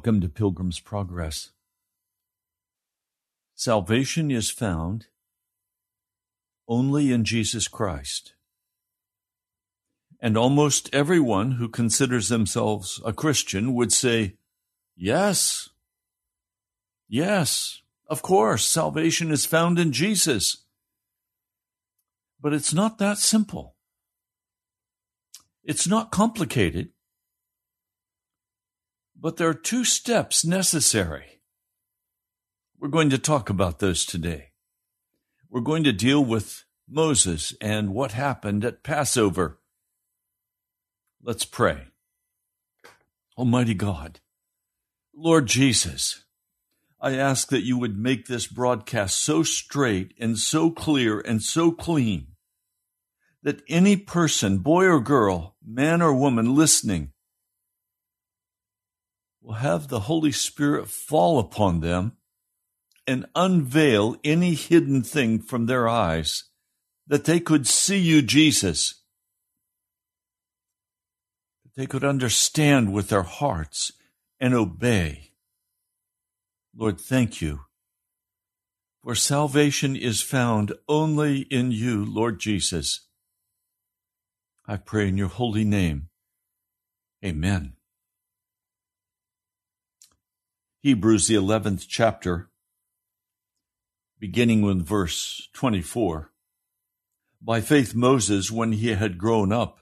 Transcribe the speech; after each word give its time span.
Welcome 0.00 0.22
to 0.22 0.30
Pilgrim's 0.30 0.80
Progress. 0.80 1.50
Salvation 3.54 4.30
is 4.30 4.48
found 4.48 5.08
only 6.66 7.12
in 7.12 7.22
Jesus 7.22 7.68
Christ. 7.68 8.32
And 10.18 10.38
almost 10.38 10.88
everyone 10.94 11.50
who 11.52 11.68
considers 11.68 12.30
themselves 12.30 12.98
a 13.04 13.12
Christian 13.12 13.74
would 13.74 13.92
say, 13.92 14.36
Yes, 14.96 15.68
yes, 17.06 17.82
of 18.08 18.22
course, 18.22 18.66
salvation 18.66 19.30
is 19.30 19.44
found 19.44 19.78
in 19.78 19.92
Jesus. 19.92 20.64
But 22.40 22.54
it's 22.54 22.72
not 22.72 22.96
that 22.96 23.18
simple. 23.18 23.76
It's 25.62 25.86
not 25.86 26.10
complicated. 26.10 26.88
But 29.20 29.36
there 29.36 29.48
are 29.48 29.54
two 29.54 29.84
steps 29.84 30.46
necessary. 30.46 31.42
We're 32.78 32.88
going 32.88 33.10
to 33.10 33.18
talk 33.18 33.50
about 33.50 33.78
those 33.78 34.06
today. 34.06 34.52
We're 35.50 35.60
going 35.60 35.84
to 35.84 35.92
deal 35.92 36.24
with 36.24 36.64
Moses 36.88 37.54
and 37.60 37.92
what 37.92 38.12
happened 38.12 38.64
at 38.64 38.82
Passover. 38.82 39.58
Let's 41.22 41.44
pray. 41.44 41.88
Almighty 43.36 43.74
God, 43.74 44.20
Lord 45.14 45.46
Jesus, 45.46 46.24
I 46.98 47.12
ask 47.12 47.48
that 47.48 47.64
you 47.64 47.76
would 47.76 47.98
make 47.98 48.26
this 48.26 48.46
broadcast 48.46 49.22
so 49.22 49.42
straight 49.42 50.14
and 50.18 50.38
so 50.38 50.70
clear 50.70 51.20
and 51.20 51.42
so 51.42 51.72
clean 51.72 52.28
that 53.42 53.62
any 53.68 53.96
person, 53.96 54.58
boy 54.58 54.86
or 54.86 55.00
girl, 55.00 55.56
man 55.62 56.00
or 56.00 56.14
woman 56.14 56.54
listening, 56.54 57.12
will 59.42 59.54
have 59.54 59.88
the 59.88 60.00
Holy 60.00 60.32
Spirit 60.32 60.88
fall 60.88 61.38
upon 61.38 61.80
them 61.80 62.16
and 63.06 63.26
unveil 63.34 64.16
any 64.22 64.54
hidden 64.54 65.02
thing 65.02 65.40
from 65.40 65.66
their 65.66 65.88
eyes, 65.88 66.44
that 67.06 67.24
they 67.24 67.40
could 67.40 67.66
see 67.66 67.98
you, 67.98 68.22
Jesus, 68.22 69.02
that 71.64 71.74
they 71.74 71.86
could 71.86 72.04
understand 72.04 72.92
with 72.92 73.08
their 73.08 73.22
hearts 73.22 73.90
and 74.38 74.54
obey. 74.54 75.32
Lord, 76.76 77.00
thank 77.00 77.40
you. 77.40 77.60
For 79.02 79.14
salvation 79.14 79.96
is 79.96 80.20
found 80.20 80.74
only 80.86 81.40
in 81.40 81.72
you, 81.72 82.04
Lord 82.04 82.38
Jesus. 82.38 83.08
I 84.68 84.76
pray 84.76 85.08
in 85.08 85.16
your 85.16 85.28
holy 85.28 85.64
name. 85.64 86.10
Amen. 87.24 87.79
Hebrews, 90.82 91.26
the 91.26 91.34
11th 91.34 91.84
chapter, 91.86 92.48
beginning 94.18 94.62
with 94.62 94.86
verse 94.86 95.46
24. 95.52 96.32
By 97.42 97.60
faith, 97.60 97.94
Moses, 97.94 98.50
when 98.50 98.72
he 98.72 98.88
had 98.94 99.18
grown 99.18 99.52
up, 99.52 99.80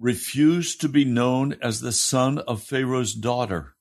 refused 0.00 0.80
to 0.80 0.88
be 0.88 1.04
known 1.04 1.54
as 1.62 1.78
the 1.78 1.92
son 1.92 2.38
of 2.40 2.64
Pharaoh's 2.64 3.14
daughter. 3.14 3.76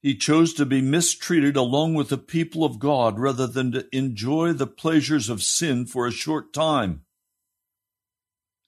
He 0.00 0.16
chose 0.16 0.54
to 0.54 0.64
be 0.64 0.80
mistreated 0.80 1.56
along 1.56 1.92
with 1.92 2.08
the 2.08 2.16
people 2.16 2.64
of 2.64 2.78
God 2.78 3.18
rather 3.18 3.46
than 3.46 3.72
to 3.72 3.86
enjoy 3.94 4.54
the 4.54 4.66
pleasures 4.66 5.28
of 5.28 5.42
sin 5.42 5.84
for 5.84 6.06
a 6.06 6.10
short 6.10 6.54
time. 6.54 7.02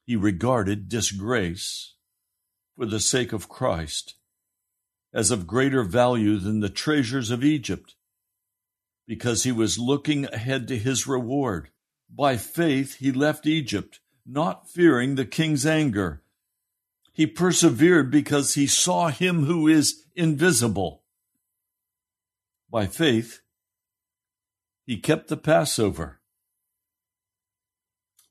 He 0.05 0.15
regarded 0.15 0.91
disgrace 0.91 1.95
for 2.77 2.85
the 2.85 3.01
sake 3.01 3.33
of 3.33 3.49
Christ 3.49 4.18
as 5.13 5.31
of 5.31 5.47
greater 5.47 5.83
value 5.83 6.37
than 6.39 6.61
the 6.61 6.69
treasures 6.69 7.31
of 7.31 7.45
Egypt, 7.45 7.95
because 9.07 9.45
he 9.45 9.53
was 9.53 9.79
looking 9.79 10.27
ahead 10.27 10.69
to 10.69 10.79
his 10.79 11.07
reward. 11.07 11.71
By 12.11 12.37
faith, 12.37 12.97
he 12.97 13.13
left 13.13 13.47
Egypt, 13.47 14.01
not 14.27 14.69
fearing 14.69 15.15
the 15.15 15.25
king's 15.25 15.67
anger. 15.67 16.23
He 17.13 17.27
persevered 17.27 18.11
because 18.11 18.55
he 18.55 18.67
saw 18.67 19.09
him 19.09 19.45
who 19.45 19.67
is 19.67 20.05
invisible. 20.15 21.03
By 22.71 22.87
faith, 22.87 23.41
he 24.85 24.99
kept 24.99 25.29
the 25.29 25.37
Passover 25.37 26.21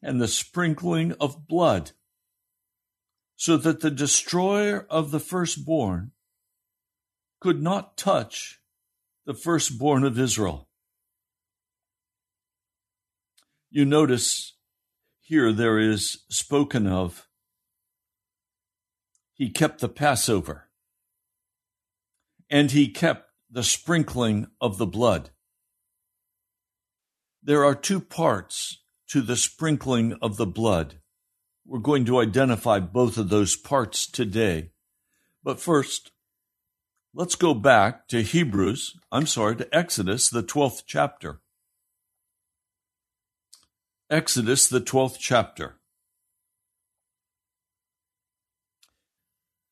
and 0.02 0.22
the 0.22 0.28
sprinkling 0.28 1.14
of 1.20 1.48
blood, 1.48 1.92
so 3.36 3.58
that 3.58 3.82
the 3.82 3.92
destroyer 3.92 4.86
of 4.90 5.12
the 5.12 5.20
firstborn 5.20 6.12
could 7.40 7.62
not 7.62 7.98
touch 7.98 8.60
the 9.26 9.34
firstborn 9.34 10.04
of 10.04 10.20
Israel. 10.20 10.68
You 13.70 13.86
notice 13.86 14.54
here 15.20 15.52
there 15.52 15.78
is 15.78 16.24
spoken 16.30 16.88
of, 16.88 17.28
he 19.34 19.50
kept 19.50 19.82
the 19.82 19.90
Passover, 19.90 20.70
and 22.50 22.72
he 22.72 22.88
kept 22.88 23.30
the 23.52 23.64
sprinkling 23.64 24.48
of 24.62 24.78
the 24.78 24.88
blood. 24.88 25.30
There 27.44 27.64
are 27.64 27.76
two 27.76 28.00
parts 28.00 28.82
to 29.10 29.22
the 29.22 29.36
sprinkling 29.36 30.18
of 30.22 30.38
the 30.38 30.48
blood. 30.48 31.00
We're 31.66 31.80
going 31.80 32.06
to 32.06 32.20
identify 32.20 32.80
both 32.80 33.18
of 33.18 33.30
those 33.30 33.56
parts 33.56 34.10
today. 34.10 34.72
But 35.44 35.60
first, 35.60 36.12
Let's 37.18 37.34
go 37.34 37.56
back 37.56 38.08
to 38.10 38.22
Hebrews, 38.22 38.96
I'm 39.12 39.26
sorry, 39.26 39.56
to 39.56 39.76
Exodus, 39.76 40.30
the 40.30 40.44
12th 40.44 40.84
chapter. 40.86 41.42
Exodus, 44.08 44.68
the 44.68 44.82
12th 44.82 45.16
chapter. 45.18 45.80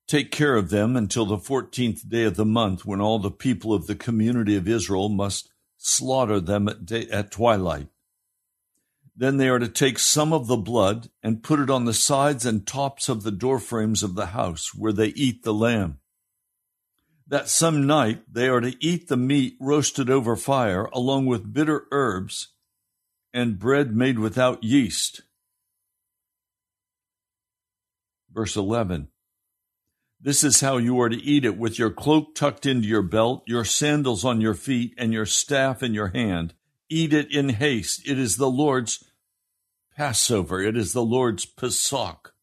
Take 0.07 0.31
care 0.31 0.55
of 0.55 0.71
them 0.71 0.95
until 0.95 1.27
the 1.27 1.37
14th 1.37 2.09
day 2.09 2.23
of 2.23 2.35
the 2.35 2.45
month, 2.45 2.83
when 2.83 2.99
all 2.99 3.19
the 3.19 3.29
people 3.29 3.75
of 3.75 3.85
the 3.85 3.93
community 3.93 4.55
of 4.55 4.67
Israel 4.67 5.09
must 5.09 5.51
slaughter 5.77 6.39
them 6.39 6.67
at, 6.67 6.83
day, 6.83 7.07
at 7.11 7.29
twilight. 7.29 7.89
Then 9.15 9.37
they 9.37 9.49
are 9.49 9.59
to 9.59 9.67
take 9.67 9.99
some 9.99 10.33
of 10.33 10.47
the 10.47 10.57
blood 10.57 11.11
and 11.21 11.43
put 11.43 11.59
it 11.59 11.69
on 11.69 11.85
the 11.85 11.93
sides 11.93 12.43
and 12.43 12.65
tops 12.65 13.07
of 13.07 13.21
the 13.21 13.31
doorframes 13.31 14.01
of 14.01 14.15
the 14.15 14.27
house 14.33 14.73
where 14.73 14.91
they 14.91 15.09
eat 15.09 15.43
the 15.43 15.53
lamb 15.53 15.99
that 17.27 17.49
some 17.49 17.87
night 17.87 18.21
they 18.31 18.47
are 18.47 18.61
to 18.61 18.75
eat 18.79 19.07
the 19.07 19.17
meat 19.17 19.55
roasted 19.59 20.09
over 20.09 20.35
fire, 20.35 20.85
along 20.93 21.25
with 21.25 21.53
bitter 21.53 21.85
herbs 21.91 22.49
and 23.33 23.59
bread 23.59 23.95
made 23.95 24.19
without 24.19 24.63
yeast. 24.63 25.21
Verse 28.31 28.55
11 28.55 29.07
This 30.21 30.43
is 30.43 30.61
how 30.61 30.77
you 30.77 30.99
are 31.01 31.09
to 31.09 31.21
eat 31.21 31.45
it 31.45 31.57
with 31.57 31.79
your 31.79 31.89
cloak 31.89 32.35
tucked 32.35 32.65
into 32.65 32.87
your 32.87 33.01
belt, 33.01 33.43
your 33.47 33.65
sandals 33.65 34.23
on 34.23 34.41
your 34.41 34.53
feet, 34.53 34.93
and 34.97 35.11
your 35.11 35.25
staff 35.25 35.81
in 35.81 35.93
your 35.93 36.09
hand. 36.09 36.53
Eat 36.89 37.13
it 37.13 37.31
in 37.31 37.49
haste. 37.49 38.07
It 38.07 38.19
is 38.19 38.37
the 38.37 38.49
Lord's 38.49 39.03
Passover, 39.97 40.61
it 40.61 40.75
is 40.77 40.91
the 40.93 41.03
Lord's 41.03 41.45
Pesach 41.45 42.34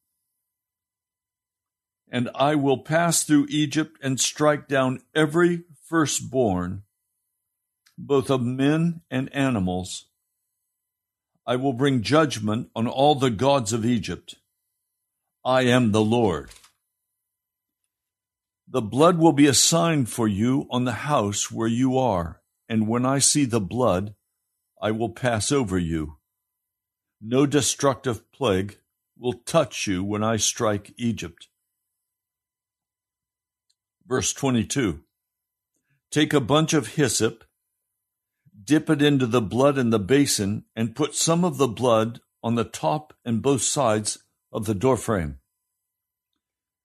and 2.12 2.29
I 2.35 2.56
will 2.56 2.76
pass 2.76 3.25
through 3.25 3.47
Egypt 3.49 3.99
and 4.03 4.20
strike 4.20 4.69
down 4.69 5.00
every 5.14 5.62
firstborn, 5.88 6.82
both 7.97 8.31
of 8.31 8.43
men 8.43 9.00
and 9.11 9.35
animals. 9.35 10.09
I 11.47 11.56
will 11.56 11.73
bring 11.73 12.03
judgment 12.03 12.69
on 12.76 12.87
all 12.87 13.14
the 13.14 13.31
gods 13.31 13.73
of 13.73 13.87
Egypt. 13.87 14.35
I 15.43 15.62
am 15.62 15.93
the 15.93 16.04
Lord. 16.04 16.50
The 18.69 18.83
blood 18.83 19.16
will 19.16 19.33
be 19.33 19.47
a 19.47 19.54
sign 19.54 20.04
for 20.04 20.28
you 20.28 20.66
on 20.71 20.85
the 20.85 20.92
house 20.92 21.50
where 21.50 21.69
you 21.69 21.97
are, 21.97 22.42
and 22.69 22.87
when 22.87 23.07
I 23.07 23.21
see 23.21 23.47
the 23.47 23.61
blood, 23.61 24.14
I 24.81 24.90
will 24.90 25.11
pass 25.11 25.50
over 25.50 25.78
you. 25.78 26.19
No 27.23 27.47
destructive 27.47 28.31
plague 28.33 28.76
will 29.19 29.33
touch 29.33 29.87
you 29.87 30.04
when 30.04 30.23
I 30.23 30.37
strike 30.37 30.92
Egypt. 30.99 31.49
Verse 34.06 34.32
22 34.32 35.00
Take 36.11 36.32
a 36.32 36.40
bunch 36.40 36.75
of 36.75 36.94
hyssop, 36.94 37.44
dip 38.64 38.90
it 38.90 39.00
into 39.00 39.26
the 39.26 39.40
blood 39.40 39.78
in 39.78 39.90
the 39.90 39.99
basin, 39.99 40.64
and 40.76 40.97
put 40.97 41.14
some 41.14 41.44
of 41.44 41.56
the 41.56 41.68
blood 41.68 42.21
on 42.42 42.54
the 42.54 42.64
top 42.64 43.14
and 43.25 43.40
both 43.40 43.62
sides 43.62 44.18
of 44.52 44.66
the 44.66 44.75
doorframe. 44.75 45.38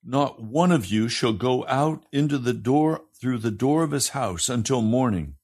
Not 0.04 0.42
one 0.42 0.72
of 0.72 0.86
you 0.86 1.10
shall 1.10 1.34
go 1.34 1.66
out 1.68 2.06
into 2.12 2.38
the 2.38 2.54
door 2.54 3.02
through 3.20 3.40
the 3.40 3.52
door 3.52 3.84
of 3.84 3.92
his 3.92 4.10
house 4.10 4.48
until 4.48 4.82
morning. 4.82 5.36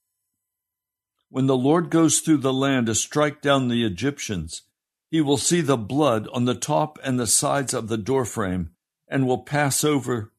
When 1.29 1.47
the 1.47 1.57
Lord 1.57 1.89
goes 1.89 2.19
through 2.19 2.37
the 2.37 2.53
land 2.53 2.85
to 2.85 2.95
strike 2.95 3.41
down 3.41 3.67
the 3.67 3.83
Egyptians, 3.83 4.61
he 5.09 5.19
will 5.19 5.37
see 5.37 5.61
the 5.61 5.77
blood 5.77 6.27
on 6.31 6.45
the 6.45 6.55
top 6.55 6.99
and 7.03 7.19
the 7.19 7.27
sides 7.27 7.73
of 7.73 7.87
the 7.87 7.97
doorframe 7.97 8.69
and 9.07 9.27
will 9.27 9.43
pass 9.43 9.83
over 9.83 10.32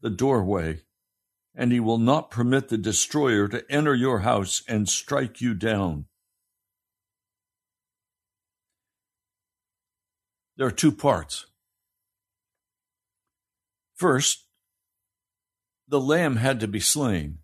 the 0.00 0.10
doorway, 0.10 0.82
and 1.54 1.72
he 1.72 1.80
will 1.80 1.98
not 1.98 2.30
permit 2.30 2.68
the 2.68 2.78
destroyer 2.78 3.48
to 3.48 3.64
enter 3.70 3.94
your 3.94 4.20
house 4.20 4.62
and 4.68 4.88
strike 4.88 5.40
you 5.40 5.54
down. 5.54 6.06
There 10.56 10.66
are 10.66 10.72
two 10.72 10.92
parts. 10.92 11.46
First, 13.94 14.44
the 15.88 16.00
lamb 16.00 16.36
had 16.36 16.60
to 16.60 16.68
be 16.68 16.80
slain. 16.80 17.38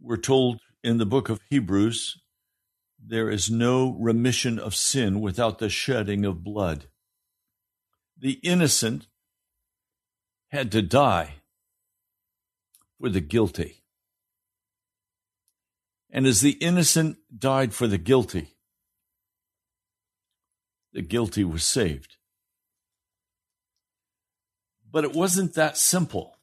We're 0.00 0.16
told 0.16 0.60
in 0.84 0.98
the 0.98 1.06
book 1.06 1.28
of 1.28 1.40
Hebrews 1.50 2.20
there 3.04 3.30
is 3.30 3.50
no 3.50 3.96
remission 3.98 4.58
of 4.58 4.74
sin 4.74 5.20
without 5.20 5.58
the 5.58 5.68
shedding 5.68 6.24
of 6.24 6.44
blood. 6.44 6.86
The 8.18 8.40
innocent 8.42 9.06
had 10.48 10.72
to 10.72 10.82
die 10.82 11.34
for 13.00 13.08
the 13.08 13.20
guilty. 13.20 13.82
And 16.10 16.26
as 16.26 16.40
the 16.40 16.52
innocent 16.52 17.18
died 17.36 17.74
for 17.74 17.86
the 17.86 17.98
guilty, 17.98 18.56
the 20.92 21.02
guilty 21.02 21.44
was 21.44 21.64
saved. 21.64 22.16
But 24.90 25.04
it 25.04 25.12
wasn't 25.12 25.54
that 25.54 25.76
simple. 25.76 26.38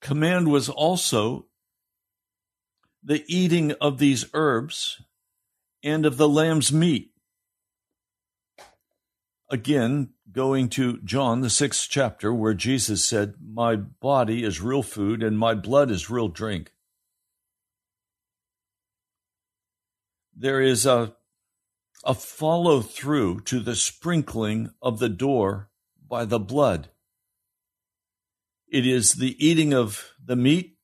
Command 0.00 0.50
was 0.50 0.70
also 0.70 1.46
the 3.02 3.22
eating 3.28 3.72
of 3.72 3.98
these 3.98 4.24
herbs 4.32 5.02
and 5.82 6.06
of 6.06 6.16
the 6.16 6.28
lamb's 6.28 6.72
meat. 6.72 7.10
Again, 9.50 10.13
going 10.30 10.68
to 10.70 10.98
John, 11.02 11.40
the 11.40 11.50
sixth 11.50 11.88
chapter, 11.90 12.32
where 12.32 12.54
Jesus 12.54 13.04
said, 13.04 13.34
My 13.46 13.76
body 13.76 14.42
is 14.42 14.60
real 14.60 14.82
food 14.82 15.22
and 15.22 15.38
my 15.38 15.54
blood 15.54 15.90
is 15.90 16.10
real 16.10 16.28
drink. 16.28 16.72
There 20.36 20.60
is 20.60 20.84
a, 20.86 21.14
a 22.04 22.14
follow 22.14 22.80
through 22.80 23.40
to 23.42 23.60
the 23.60 23.76
sprinkling 23.76 24.70
of 24.82 24.98
the 24.98 25.08
door 25.08 25.70
by 26.08 26.24
the 26.24 26.40
blood. 26.40 26.88
It 28.68 28.86
is 28.86 29.12
the 29.12 29.36
eating 29.44 29.72
of 29.72 30.12
the 30.22 30.36
meat, 30.36 30.78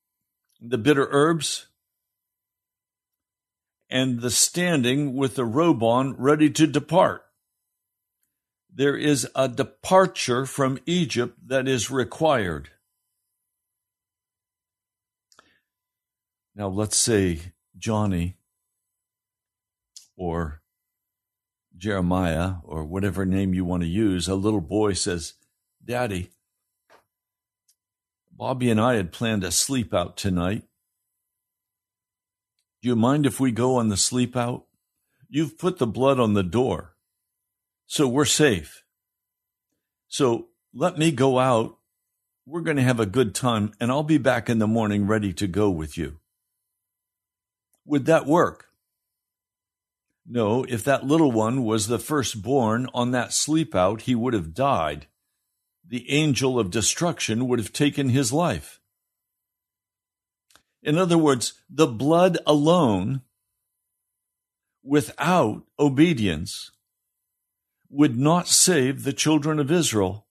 the 0.61 0.79
bitter 0.79 1.09
herbs, 1.11 1.67
and 3.89 4.21
the 4.21 4.31
standing 4.31 5.17
with 5.17 5.35
the 5.35 5.45
robe 5.45 5.83
on 5.83 6.15
ready 6.17 6.51
to 6.51 6.67
depart. 6.67 7.25
There 8.73 8.97
is 8.97 9.29
a 9.35 9.49
departure 9.49 10.47
from 10.47 10.79
Egypt 10.87 11.37
that 11.49 11.67
is 11.67 11.91
required. 11.91 12.71
Now, 16.55 16.69
let's 16.69 16.97
say 16.97 17.53
Johnny 17.77 18.37
or 20.17 20.63
Jeremiah 21.77 22.57
or 22.65 22.85
whatever 22.85 23.25
name 23.25 23.55
you 23.55 23.65
want 23.65 23.83
to 23.83 23.89
use, 23.89 24.29
a 24.29 24.35
little 24.35 24.61
boy 24.61 24.93
says, 24.93 25.35
Daddy, 25.85 26.31
Bobby 28.31 28.71
and 28.71 28.81
I 28.81 28.95
had 28.95 29.13
planned 29.13 29.45
a 29.45 29.51
sleep 29.51 29.93
out 29.93 30.17
tonight. 30.17 30.65
Do 32.83 32.89
you 32.89 32.97
mind 32.97 33.27
if 33.27 33.41
we 33.41 33.53
go 33.53 33.77
on 33.77 33.89
the 33.89 33.97
sleep 33.97 34.37
out? 34.37 34.67
You've 35.29 35.59
put 35.59 35.79
the 35.79 35.87
blood 35.87 36.19
on 36.19 36.35
the 36.35 36.43
door, 36.43 36.97
so 37.91 38.07
we're 38.07 38.25
safe. 38.25 38.85
So 40.07 40.47
let 40.73 40.97
me 40.97 41.11
go 41.11 41.41
out. 41.41 41.77
We're 42.47 42.61
going 42.61 42.77
to 42.77 42.85
have 42.85 43.01
a 43.01 43.05
good 43.05 43.35
time, 43.35 43.73
and 43.81 43.91
I'll 43.91 44.05
be 44.05 44.17
back 44.17 44.49
in 44.49 44.61
the 44.61 44.69
morning 44.69 45.09
ready 45.09 45.33
to 45.33 45.49
go 45.49 45.71
with 45.71 45.99
you. 45.99 46.21
Would 47.85 48.07
that 48.07 48.27
work? 48.27 48.67
No, 50.25 50.63
if 50.69 50.85
that 50.85 51.05
little 51.05 51.33
one 51.33 51.65
was 51.65 51.89
the 51.89 51.99
firstborn 51.99 52.87
on 52.95 53.11
that 53.11 53.33
sleep 53.33 53.75
out, 53.75 54.03
he 54.03 54.15
would 54.15 54.35
have 54.35 54.55
died. 54.55 55.09
The 55.85 56.09
angel 56.13 56.61
of 56.61 56.71
destruction 56.71 57.49
would 57.49 57.59
have 57.59 57.73
taken 57.73 58.11
his 58.11 58.33
life. 58.33 58.79
In 60.81 60.97
other 60.97 61.19
words, 61.19 61.55
the 61.69 61.89
blood 61.89 62.39
alone, 62.47 63.23
without 64.85 65.65
obedience, 65.77 66.71
would 67.91 68.17
not 68.17 68.49
save 68.49 69.03
the 69.03 69.13
children 69.13 69.59
of 69.59 69.71
Israel. 69.71 70.27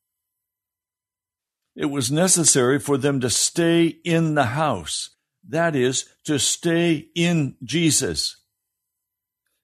It 1.76 1.86
was 1.86 2.12
necessary 2.12 2.80
for 2.80 2.98
them 2.98 3.20
to 3.22 3.30
stay 3.30 3.86
in 3.86 4.36
the 4.36 4.46
house, 4.46 5.12
that 5.48 5.76
is, 5.76 6.06
to 6.26 6.40
stay 6.40 7.10
in 7.16 7.56
Jesus. 7.64 8.38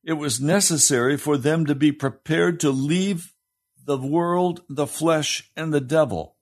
It 0.04 0.14
was 0.14 0.40
necessary 0.40 1.18
for 1.18 1.38
them 1.38 1.66
to 1.66 1.76
be 1.76 1.92
prepared 1.92 2.60
to 2.60 2.70
leave 2.70 3.34
the 3.84 3.98
world, 3.98 4.62
the 4.70 4.88
flesh, 4.88 5.50
and 5.56 5.74
the 5.74 5.82
devil 5.82 6.36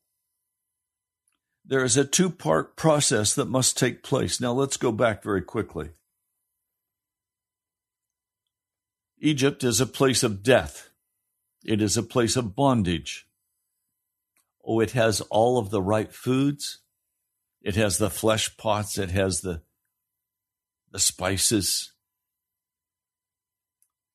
there 1.66 1.84
is 1.84 1.98
a 1.98 2.06
two 2.06 2.30
part 2.30 2.76
process 2.76 3.34
that 3.36 3.46
must 3.46 3.78
take 3.78 4.04
place. 4.04 4.42
Now 4.42 4.52
let's 4.52 4.78
go 4.78 4.92
back 4.92 5.24
very 5.24 5.42
quickly. 5.42 5.92
Egypt 9.20 9.64
is 9.64 9.80
a 9.80 9.86
place 9.86 10.24
of 10.24 10.44
death. 10.44 10.90
It 11.64 11.82
is 11.82 11.98
a 11.98 12.04
place 12.04 12.36
of 12.36 12.56
bondage. 12.56 13.28
Oh, 14.66 14.80
it 14.80 14.92
has 14.92 15.22
all 15.22 15.58
of 15.58 15.70
the 15.70 15.82
right 15.82 16.14
foods. 16.14 16.80
It 17.62 17.76
has 17.76 17.98
the 17.98 18.10
flesh 18.10 18.56
pots. 18.58 18.98
It 18.98 19.12
has 19.12 19.42
the, 19.42 19.62
the 20.92 21.00
spices. 21.00 21.94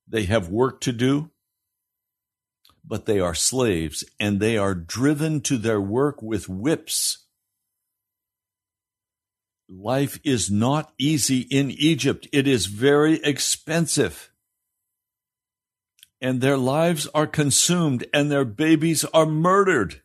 They 0.07 0.25
have 0.25 0.49
work 0.49 0.81
to 0.83 0.93
do, 0.93 1.31
but 2.85 3.07
they 3.07 3.21
are 3.21 3.35
slaves 3.35 4.05
and 4.19 4.41
they 4.41 4.57
are 4.57 4.75
driven 4.75 5.41
to 5.43 5.59
their 5.59 5.81
work 5.81 6.23
with 6.23 6.49
whips 6.49 7.27
Life 9.69 10.19
is 10.25 10.51
not 10.51 10.95
easy 10.97 11.41
in 11.41 11.71
Egypt. 11.71 12.27
It 12.33 12.49
is 12.49 12.67
very 12.67 13.23
expensive. 13.23 14.31
And 16.21 16.41
their 16.41 16.57
lives 16.57 17.07
are 17.15 17.27
consumed 17.27 18.07
and 18.13 18.31
their 18.31 18.45
babies 18.45 19.05
are 19.15 19.27
murdered. 19.27 20.03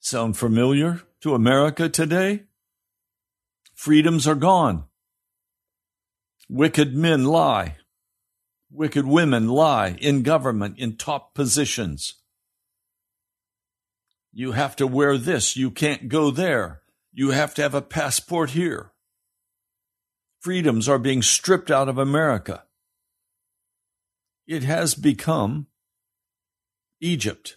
Sound 0.00 0.36
familiar 0.36 1.02
to 1.20 1.34
America 1.34 1.88
today? 1.88 2.44
Freedoms 3.74 4.26
are 4.26 4.34
gone. 4.34 4.84
Wicked 6.48 6.94
men 6.94 7.24
lie. 7.24 7.76
Wicked 8.70 9.06
women 9.06 9.48
lie 9.48 9.96
in 10.00 10.22
government 10.22 10.78
in 10.78 10.96
top 10.96 11.34
positions. 11.34 12.14
You 14.32 14.52
have 14.52 14.76
to 14.76 14.86
wear 14.86 15.16
this. 15.16 15.56
You 15.56 15.70
can't 15.70 16.08
go 16.08 16.30
there. 16.30 16.82
You 17.10 17.30
have 17.30 17.54
to 17.54 17.62
have 17.62 17.74
a 17.74 17.80
passport 17.80 18.50
here. 18.50 18.92
Freedoms 20.40 20.88
are 20.88 20.98
being 20.98 21.22
stripped 21.22 21.70
out 21.70 21.88
of 21.88 21.96
America. 21.96 22.65
It 24.46 24.62
has 24.62 24.94
become 24.94 25.66
Egypt. 27.00 27.56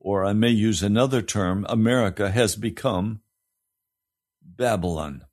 Or 0.00 0.24
I 0.24 0.32
may 0.32 0.50
use 0.50 0.82
another 0.82 1.22
term 1.22 1.66
America 1.68 2.30
has 2.30 2.56
become 2.56 3.20
Babylon. 4.42 5.24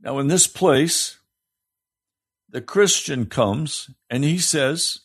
Now, 0.00 0.18
in 0.18 0.28
this 0.28 0.46
place, 0.46 1.18
the 2.50 2.60
Christian 2.60 3.26
comes 3.26 3.90
and 4.10 4.22
he 4.22 4.38
says, 4.38 4.98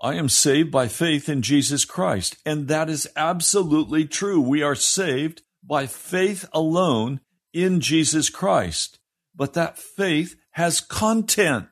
I 0.00 0.14
am 0.14 0.28
saved 0.28 0.70
by 0.70 0.88
faith 0.88 1.28
in 1.28 1.42
Jesus 1.42 1.84
Christ. 1.84 2.36
And 2.46 2.68
that 2.68 2.88
is 2.88 3.08
absolutely 3.16 4.06
true. 4.06 4.40
We 4.40 4.62
are 4.62 4.74
saved 4.74 5.42
by 5.64 5.86
faith 5.86 6.44
alone 6.52 7.20
in 7.52 7.80
Jesus 7.80 8.30
Christ. 8.30 9.00
But 9.36 9.52
that 9.52 9.78
faith 9.78 10.36
has 10.52 10.80
content. 10.80 11.66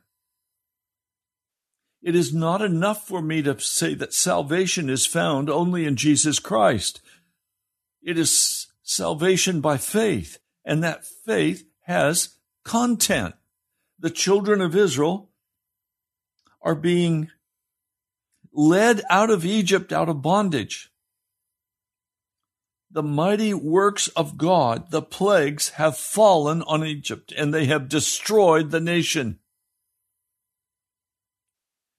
It 2.02 2.14
is 2.14 2.34
not 2.34 2.60
enough 2.60 3.08
for 3.08 3.22
me 3.22 3.40
to 3.42 3.58
say 3.58 3.94
that 3.94 4.12
salvation 4.12 4.90
is 4.90 5.06
found 5.06 5.48
only 5.48 5.86
in 5.86 5.96
Jesus 5.96 6.38
Christ. 6.38 7.00
It 8.02 8.18
is 8.18 8.66
salvation 8.82 9.62
by 9.62 9.78
faith, 9.78 10.38
and 10.64 10.84
that 10.84 11.06
faith 11.06 11.64
has 11.84 12.36
content. 12.62 13.34
The 13.98 14.10
children 14.10 14.60
of 14.60 14.76
Israel 14.76 15.30
are 16.60 16.74
being 16.74 17.30
led 18.52 19.02
out 19.08 19.30
of 19.30 19.46
Egypt, 19.46 19.90
out 19.90 20.10
of 20.10 20.20
bondage. 20.20 20.90
The 22.94 23.02
mighty 23.02 23.52
works 23.52 24.06
of 24.08 24.38
God, 24.38 24.92
the 24.92 25.02
plagues, 25.02 25.70
have 25.70 25.96
fallen 25.96 26.62
on 26.62 26.84
Egypt 26.84 27.32
and 27.36 27.52
they 27.52 27.64
have 27.64 27.88
destroyed 27.88 28.70
the 28.70 28.80
nation. 28.80 29.40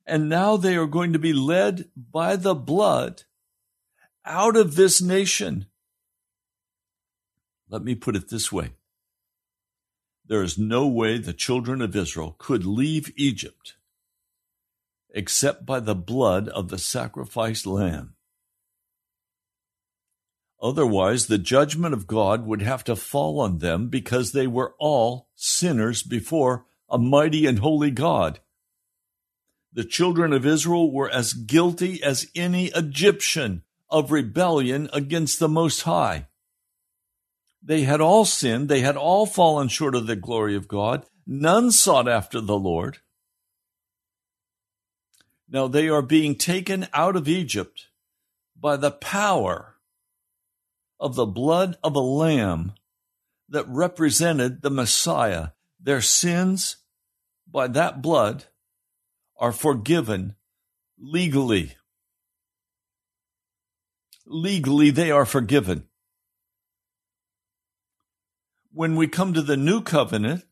And 0.05 0.29
now 0.29 0.55
they 0.55 0.77
are 0.77 0.87
going 0.87 1.11
to 1.11 1.19
be 1.19 1.33
led 1.33 1.89
by 1.97 2.37
the 2.37 2.55
blood 2.55 3.23
out 4.23 4.55
of 4.55 4.75
this 4.75 5.01
nation. 5.01 5.65
Let 7.69 7.83
me 7.83 7.93
put 7.93 8.15
it 8.15 8.29
this 8.29 8.49
way. 8.49 8.71
There 10.25 10.43
is 10.43 10.57
no 10.57 10.87
way 10.87 11.17
the 11.17 11.33
children 11.33 11.81
of 11.81 11.93
Israel 11.93 12.37
could 12.39 12.65
leave 12.65 13.11
Egypt 13.17 13.75
except 15.13 15.65
by 15.65 15.81
the 15.81 15.95
blood 15.95 16.47
of 16.47 16.69
the 16.69 16.77
sacrificed 16.77 17.65
lamb. 17.65 18.14
Otherwise, 20.65 21.27
the 21.27 21.37
judgment 21.37 21.93
of 21.93 22.07
God 22.07 22.47
would 22.47 22.63
have 22.63 22.83
to 22.85 22.95
fall 22.95 23.39
on 23.39 23.59
them 23.59 23.87
because 23.87 24.31
they 24.31 24.47
were 24.47 24.73
all 24.79 25.29
sinners 25.35 26.01
before 26.01 26.65
a 26.89 26.97
mighty 26.97 27.45
and 27.45 27.59
holy 27.59 27.91
God. 27.91 28.39
The 29.71 29.83
children 29.83 30.33
of 30.33 30.43
Israel 30.43 30.91
were 30.91 31.07
as 31.11 31.33
guilty 31.33 32.01
as 32.01 32.31
any 32.33 32.71
Egyptian 32.73 33.61
of 33.91 34.11
rebellion 34.11 34.89
against 34.91 35.37
the 35.37 35.47
Most 35.47 35.83
High. 35.83 36.29
They 37.61 37.83
had 37.83 38.01
all 38.01 38.25
sinned. 38.25 38.67
They 38.67 38.81
had 38.81 38.97
all 38.97 39.27
fallen 39.27 39.67
short 39.67 39.93
of 39.93 40.07
the 40.07 40.15
glory 40.15 40.55
of 40.55 40.67
God. 40.67 41.05
None 41.27 41.69
sought 41.69 42.07
after 42.07 42.41
the 42.41 42.57
Lord. 42.57 42.97
Now 45.47 45.67
they 45.67 45.89
are 45.89 46.01
being 46.01 46.33
taken 46.33 46.87
out 46.91 47.15
of 47.15 47.27
Egypt 47.27 47.89
by 48.59 48.77
the 48.77 48.89
power 48.89 49.74
of 50.99 51.15
the 51.15 51.25
blood 51.25 51.77
of 51.83 51.95
a 51.95 51.99
lamb 51.99 52.73
that 53.49 53.67
represented 53.67 54.61
the 54.61 54.69
Messiah. 54.69 55.49
Their 55.79 56.01
sins 56.01 56.77
by 57.47 57.67
that 57.67 58.01
blood 58.01 58.45
are 59.37 59.51
forgiven 59.51 60.35
legally. 60.97 61.75
Legally, 64.25 64.89
they 64.89 65.11
are 65.11 65.25
forgiven. 65.25 65.87
When 68.71 68.95
we 68.95 69.07
come 69.07 69.33
to 69.33 69.41
the 69.41 69.57
new 69.57 69.81
covenant, 69.81 70.43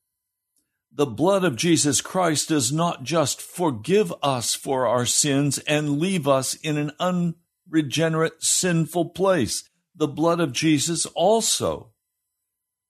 the 0.95 1.05
blood 1.07 1.43
of 1.43 1.55
Jesus 1.55 2.01
Christ 2.01 2.50
does 2.50 2.71
not 2.71 3.03
just 3.03 3.41
forgive 3.41 4.13
us 4.21 4.53
for 4.53 4.88
our 4.88 5.05
sins 5.07 5.57
and 5.59 6.00
leave 6.00 6.27
us 6.27 6.53
in 6.53 6.77
an 6.77 6.91
unregenerate, 7.00 8.43
sinful 8.43 9.09
place. 9.09 9.67
The 9.95 10.07
blood 10.07 10.39
of 10.39 10.53
Jesus 10.53 11.05
also 11.07 11.91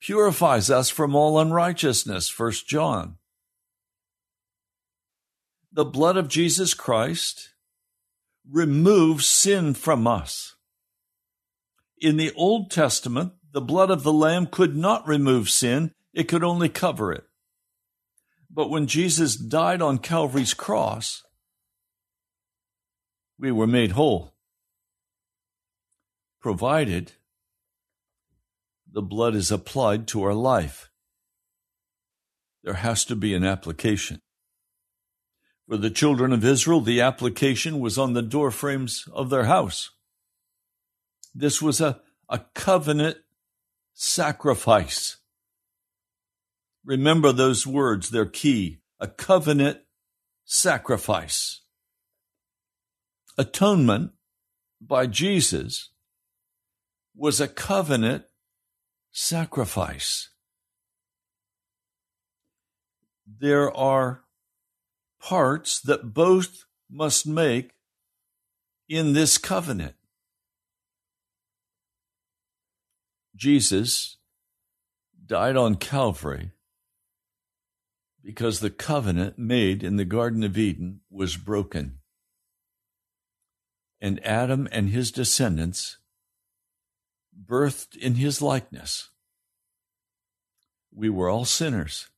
purifies 0.02 0.70
us 0.70 0.90
from 0.90 1.16
all 1.16 1.40
unrighteousness, 1.40 2.38
1 2.38 2.52
John. 2.68 3.18
The 5.72 5.86
blood 5.86 6.18
of 6.18 6.28
Jesus 6.28 6.74
Christ 6.74 7.54
removes 8.50 9.26
sin 9.26 9.74
from 9.74 10.06
us. 10.06 10.56
In 12.00 12.18
the 12.18 12.34
Old 12.36 12.70
Testament, 12.70 13.34
the 13.52 13.62
blood 13.62 13.90
of 13.90 14.04
the 14.04 14.14
Lamb 14.14 14.48
could 14.48 14.76
not 14.76 15.08
remove 15.08 15.50
sin, 15.50 15.94
it 16.14 16.28
could 16.28 16.44
only 16.44 16.70
cover 16.70 17.12
it. 17.12 17.24
But 18.50 18.70
when 18.70 18.88
Jesus 18.88 19.36
died 19.36 19.82
on 19.82 19.98
Calvary's 19.98 20.54
cross, 20.54 21.24
we 23.40 23.52
were 23.52 23.68
made 23.68 23.92
whole, 23.92 24.33
provided 26.44 27.14
the 28.92 29.02
blood 29.02 29.34
is 29.34 29.50
applied 29.50 30.08
to 30.10 30.22
our 30.24 30.34
life. 30.34 30.92
There 32.64 32.76
has 32.76 33.06
to 33.06 33.16
be 33.16 33.34
an 33.34 33.46
application. 33.46 34.22
For 35.68 35.78
the 35.78 35.90
children 35.90 36.34
of 36.34 36.44
Israel, 36.44 36.82
the 36.82 37.00
application 37.00 37.80
was 37.80 37.98
on 37.98 38.12
the 38.12 38.22
door 38.22 38.52
frames 38.52 39.08
of 39.14 39.30
their 39.30 39.46
house. 39.46 39.90
This 41.34 41.62
was 41.62 41.80
a, 41.80 42.02
a 42.30 42.40
covenant 42.54 43.18
sacrifice. 43.94 45.18
Remember 46.84 47.32
those 47.32 47.66
words, 47.66 48.10
they're 48.10 48.26
key. 48.26 48.82
A 49.00 49.08
covenant 49.08 49.80
sacrifice. 50.44 51.62
Atonement 53.38 54.12
by 54.82 55.08
Jesus 55.08 55.93
was 57.16 57.40
a 57.40 57.48
covenant 57.48 58.26
sacrifice. 59.12 60.30
There 63.26 63.76
are 63.76 64.24
parts 65.22 65.80
that 65.82 66.14
both 66.14 66.66
must 66.90 67.26
make 67.26 67.72
in 68.90 69.14
this 69.14 69.38
covenant. 69.38 69.96
Jesus 73.36 74.18
died 75.26 75.56
on 75.56 75.76
Calvary 75.76 76.52
because 78.24 78.60
the 78.60 78.70
covenant 78.70 79.38
made 79.38 79.84
in 79.84 79.98
the 79.98 80.06
Garden 80.06 80.44
of 80.44 80.58
Eden 80.58 81.02
was 81.10 81.36
broken. 81.36 82.00
And 84.00 84.26
Adam 84.26 84.68
and 84.72 84.90
his 84.90 85.12
descendants, 85.12 85.98
birthed 87.38 87.96
in 87.96 88.16
his 88.16 88.42
likeness, 88.42 89.10
we 90.92 91.10
were 91.10 91.30
all 91.30 91.46
sinners, 91.46 92.10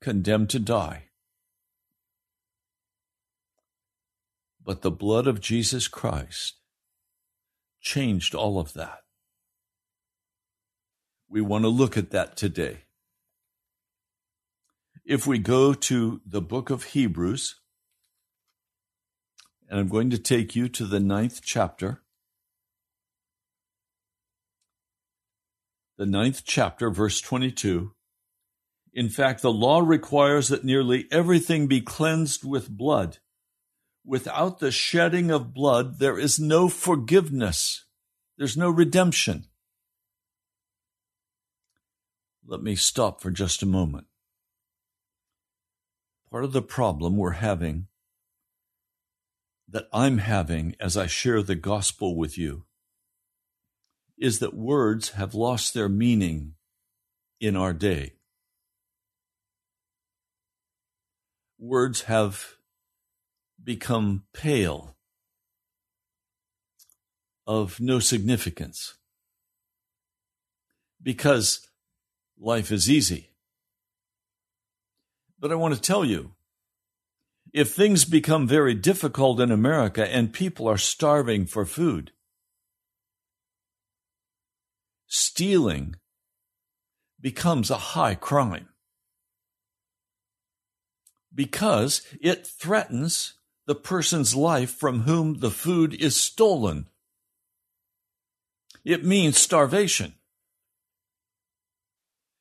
condemned 0.00 0.50
to 0.50 0.58
die. 0.58 1.04
But 4.62 4.82
the 4.82 4.90
blood 4.90 5.26
of 5.26 5.40
Jesus 5.40 5.88
Christ 5.88 6.54
changed 7.80 8.34
all 8.34 8.58
of 8.58 8.72
that. 8.74 9.00
We 11.28 11.40
want 11.40 11.64
to 11.64 11.68
look 11.68 11.96
at 11.96 12.10
that 12.10 12.36
today. 12.36 12.84
If 15.04 15.26
we 15.26 15.38
go 15.38 15.74
to 15.74 16.20
the 16.24 16.40
book 16.40 16.70
of 16.70 16.84
Hebrews, 16.84 17.56
and 19.68 19.80
I'm 19.80 19.88
going 19.88 20.10
to 20.10 20.18
take 20.18 20.54
you 20.54 20.68
to 20.68 20.86
the 20.86 21.00
ninth 21.00 21.40
chapter. 21.42 22.03
The 25.96 26.06
ninth 26.06 26.42
chapter, 26.44 26.90
verse 26.90 27.20
22. 27.20 27.92
In 28.92 29.08
fact, 29.08 29.42
the 29.42 29.52
law 29.52 29.80
requires 29.80 30.48
that 30.48 30.64
nearly 30.64 31.06
everything 31.10 31.68
be 31.68 31.80
cleansed 31.80 32.44
with 32.44 32.68
blood. 32.68 33.18
Without 34.04 34.58
the 34.58 34.70
shedding 34.70 35.30
of 35.30 35.54
blood, 35.54 35.98
there 35.98 36.18
is 36.18 36.38
no 36.38 36.68
forgiveness. 36.68 37.84
There's 38.36 38.56
no 38.56 38.70
redemption. 38.70 39.44
Let 42.46 42.60
me 42.60 42.74
stop 42.74 43.20
for 43.20 43.30
just 43.30 43.62
a 43.62 43.66
moment. 43.66 44.06
Part 46.30 46.44
of 46.44 46.52
the 46.52 46.62
problem 46.62 47.16
we're 47.16 47.30
having, 47.30 47.86
that 49.68 49.88
I'm 49.92 50.18
having 50.18 50.74
as 50.78 50.96
I 50.96 51.06
share 51.06 51.42
the 51.42 51.54
gospel 51.54 52.16
with 52.16 52.36
you, 52.36 52.64
is 54.18 54.38
that 54.38 54.54
words 54.54 55.10
have 55.10 55.34
lost 55.34 55.74
their 55.74 55.88
meaning 55.88 56.54
in 57.40 57.56
our 57.56 57.72
day. 57.72 58.12
Words 61.58 62.02
have 62.02 62.54
become 63.62 64.24
pale, 64.32 64.96
of 67.46 67.80
no 67.80 67.98
significance, 67.98 68.94
because 71.02 71.68
life 72.38 72.72
is 72.72 72.90
easy. 72.90 73.30
But 75.38 75.52
I 75.52 75.56
want 75.56 75.74
to 75.74 75.80
tell 75.80 76.04
you 76.04 76.32
if 77.52 77.72
things 77.72 78.04
become 78.04 78.48
very 78.48 78.74
difficult 78.74 79.40
in 79.40 79.52
America 79.52 80.10
and 80.10 80.32
people 80.32 80.66
are 80.66 80.78
starving 80.78 81.46
for 81.46 81.64
food, 81.64 82.12
stealing 85.14 85.94
becomes 87.20 87.70
a 87.70 87.76
high 87.76 88.14
crime 88.16 88.68
because 91.32 92.02
it 92.20 92.46
threatens 92.46 93.34
the 93.66 93.74
person's 93.74 94.34
life 94.34 94.70
from 94.70 95.02
whom 95.02 95.38
the 95.38 95.50
food 95.50 95.94
is 95.94 96.20
stolen. 96.20 96.86
It 98.84 99.04
means 99.04 99.38
starvation. 99.38 100.14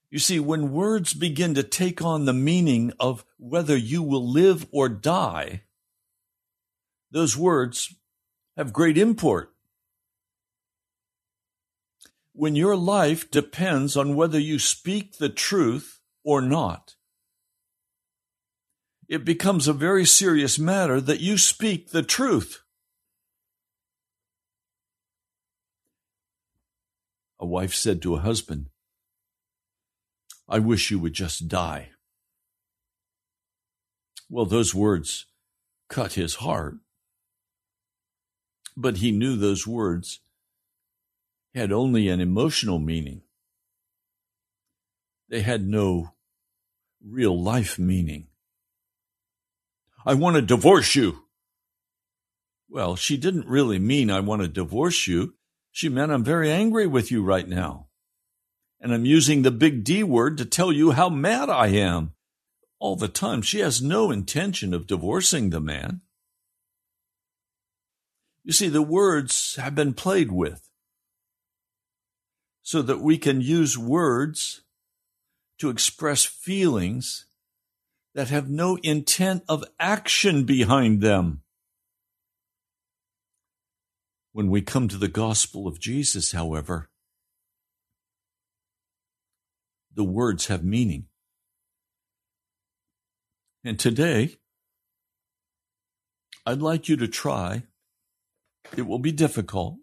You 0.09 0.19
see, 0.19 0.39
when 0.39 0.73
words 0.73 1.13
begin 1.13 1.53
to 1.55 1.63
take 1.63 2.01
on 2.01 2.25
the 2.25 2.33
meaning 2.33 2.91
of 2.99 3.23
whether 3.37 3.77
you 3.77 4.03
will 4.03 4.27
live 4.27 4.67
or 4.71 4.89
die, 4.89 5.61
those 7.11 7.37
words 7.37 7.95
have 8.57 8.73
great 8.73 8.97
import. 8.97 9.52
When 12.33 12.55
your 12.55 12.75
life 12.75 13.29
depends 13.29 13.95
on 13.95 14.15
whether 14.15 14.39
you 14.39 14.57
speak 14.57 15.17
the 15.17 15.29
truth 15.29 15.99
or 16.23 16.41
not, 16.41 16.95
it 19.07 19.23
becomes 19.23 19.67
a 19.67 19.73
very 19.73 20.05
serious 20.05 20.57
matter 20.57 20.99
that 20.99 21.19
you 21.19 21.37
speak 21.37 21.91
the 21.91 22.01
truth. 22.01 22.63
A 27.39 27.45
wife 27.45 27.75
said 27.75 28.01
to 28.01 28.15
a 28.15 28.21
husband, 28.21 28.67
I 30.47 30.59
wish 30.59 30.89
you 30.89 30.99
would 30.99 31.13
just 31.13 31.47
die. 31.47 31.89
Well, 34.29 34.45
those 34.45 34.73
words 34.73 35.27
cut 35.89 36.13
his 36.13 36.35
heart. 36.35 36.77
But 38.75 38.97
he 38.97 39.11
knew 39.11 39.35
those 39.35 39.67
words 39.67 40.21
had 41.59 41.71
only 41.71 42.07
an 42.09 42.19
emotional 42.19 42.79
meaning. 42.79 43.21
They 45.29 45.41
had 45.41 45.67
no 45.67 46.13
real 47.03 47.39
life 47.39 47.77
meaning. 47.77 48.27
I 50.05 50.15
want 50.15 50.35
to 50.35 50.41
divorce 50.41 50.95
you. 50.95 51.23
Well, 52.69 52.95
she 52.95 53.17
didn't 53.17 53.47
really 53.47 53.79
mean 53.79 54.09
I 54.09 54.19
want 54.19 54.41
to 54.41 54.47
divorce 54.47 55.07
you. 55.07 55.35
She 55.71 55.89
meant 55.89 56.11
I'm 56.11 56.23
very 56.23 56.51
angry 56.51 56.87
with 56.87 57.11
you 57.11 57.23
right 57.23 57.47
now. 57.47 57.87
And 58.79 58.93
I'm 58.93 59.05
using 59.05 59.41
the 59.41 59.51
big 59.51 59.83
D 59.83 60.03
word 60.03 60.37
to 60.39 60.45
tell 60.45 60.71
you 60.71 60.91
how 60.91 61.09
mad 61.09 61.49
I 61.49 61.67
am 61.67 62.13
all 62.79 62.95
the 62.95 63.07
time. 63.07 63.41
She 63.41 63.59
has 63.59 63.81
no 63.81 64.11
intention 64.11 64.73
of 64.73 64.87
divorcing 64.87 65.51
the 65.51 65.61
man. 65.61 66.01
You 68.43 68.51
see, 68.51 68.67
the 68.67 68.81
words 68.81 69.55
have 69.55 69.73
been 69.73 69.93
played 69.93 70.31
with 70.31 70.69
so 72.63 72.81
that 72.81 73.01
we 73.01 73.17
can 73.17 73.41
use 73.41 73.77
words 73.77 74.61
to 75.59 75.69
express 75.69 76.23
feelings 76.23 77.25
that 78.15 78.29
have 78.29 78.49
no 78.49 78.77
intent 78.83 79.43
of 79.49 79.63
action 79.79 80.45
behind 80.45 81.01
them. 81.01 81.41
When 84.31 84.49
we 84.49 84.61
come 84.61 84.87
to 84.87 84.97
the 84.97 85.07
gospel 85.07 85.67
of 85.67 85.79
Jesus, 85.79 86.31
however, 86.31 86.89
the 89.93 90.03
words 90.03 90.47
have 90.47 90.63
meaning. 90.63 91.05
And 93.63 93.79
today, 93.79 94.37
I'd 96.45 96.61
like 96.61 96.89
you 96.89 96.97
to 96.97 97.07
try. 97.07 97.63
It 98.75 98.83
will 98.83 98.99
be 98.99 99.11
difficult, 99.11 99.77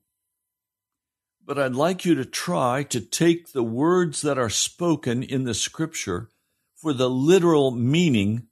but 1.50 1.58
I'd 1.58 1.74
like 1.74 2.04
you 2.04 2.14
to 2.14 2.24
try 2.24 2.84
to 2.84 3.00
take 3.00 3.50
the 3.50 3.64
words 3.64 4.22
that 4.22 4.38
are 4.38 4.48
spoken 4.48 5.24
in 5.24 5.42
the 5.42 5.52
scripture 5.52 6.28
for 6.76 6.92
the 6.92 7.10
literal 7.10 7.72
meaning 7.72 8.46